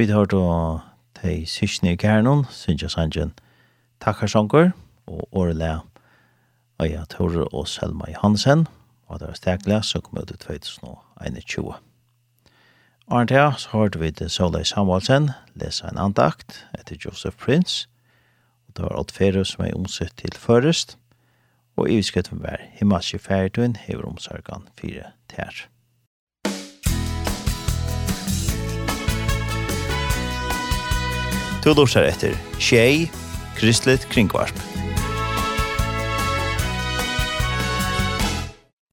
Vi 0.00 0.06
har 0.10 0.26
då 0.26 0.80
tei 1.14 1.46
syskne 1.46 1.92
i 1.92 1.96
kærnon, 1.96 2.46
Sintja 2.50 2.88
Sanjen, 2.88 3.34
Takkarsanker 4.00 4.70
og 5.06 5.28
Årle 5.32 5.80
Øya 6.80 7.04
Tore 7.04 7.44
og 7.44 7.68
Selma 7.68 8.08
Johansen. 8.08 8.66
Og 9.06 9.20
det 9.20 9.28
var 9.28 9.34
stekla, 9.34 9.82
så 9.82 10.00
kom 10.00 10.18
jeg 10.18 10.26
til 10.26 10.38
2000. 10.38 11.09
21. 11.26 11.74
Arne 13.10 13.26
Thea, 13.26 13.52
så 13.58 13.68
hørte 13.72 13.98
vi 13.98 14.10
til 14.10 14.30
Solveig 14.30 14.66
Samuelsen 14.66 15.30
lese 15.58 15.88
en 15.90 15.98
andakt 15.98 16.66
etter 16.78 16.96
Joseph 17.04 17.36
Prince, 17.36 17.88
og 18.68 18.76
det 18.76 18.84
var 18.84 18.98
alt 18.98 19.12
fere 19.12 19.44
som 19.44 19.64
er 19.64 19.74
omsett 19.74 20.14
til 20.16 20.36
først, 20.38 20.96
og 21.76 21.90
i 21.90 21.96
visketten 21.98 22.42
var 22.42 22.62
himmelske 22.78 23.18
Ferdun 23.18 23.76
hever 23.76 24.06
omsorgan 24.06 24.68
fire 24.80 25.12
tær. 25.28 25.66
To 31.60 31.74
lortar 31.76 32.06
etter 32.08 32.38
Tjei, 32.56 33.10
Kristelig 33.58 34.00
Kringvarp. 34.08 34.69